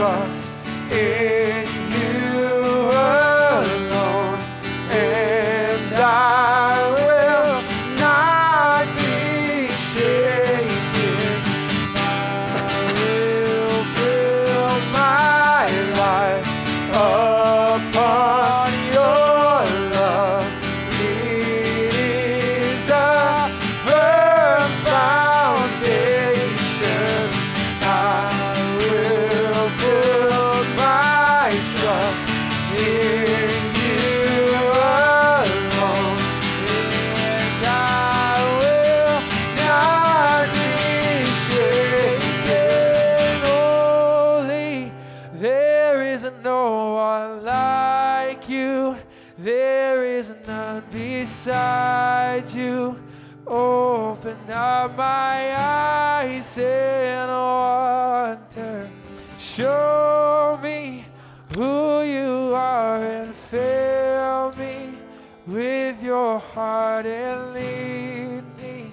E. 0.00 1.39
Lord, 67.02 67.14
and 67.14 67.54
lead 67.54 68.44
me 68.58 68.92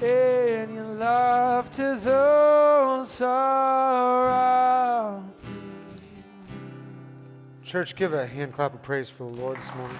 in 0.00 0.74
your 0.74 0.94
love 0.94 1.70
to 1.72 2.00
those 2.02 3.20
around. 3.20 4.64
Church, 7.62 7.94
give 7.94 8.14
a 8.14 8.26
hand 8.26 8.54
clap 8.54 8.72
of 8.72 8.80
praise 8.82 9.10
for 9.10 9.30
the 9.30 9.36
Lord 9.36 9.58
this 9.58 9.74
morning. 9.74 9.98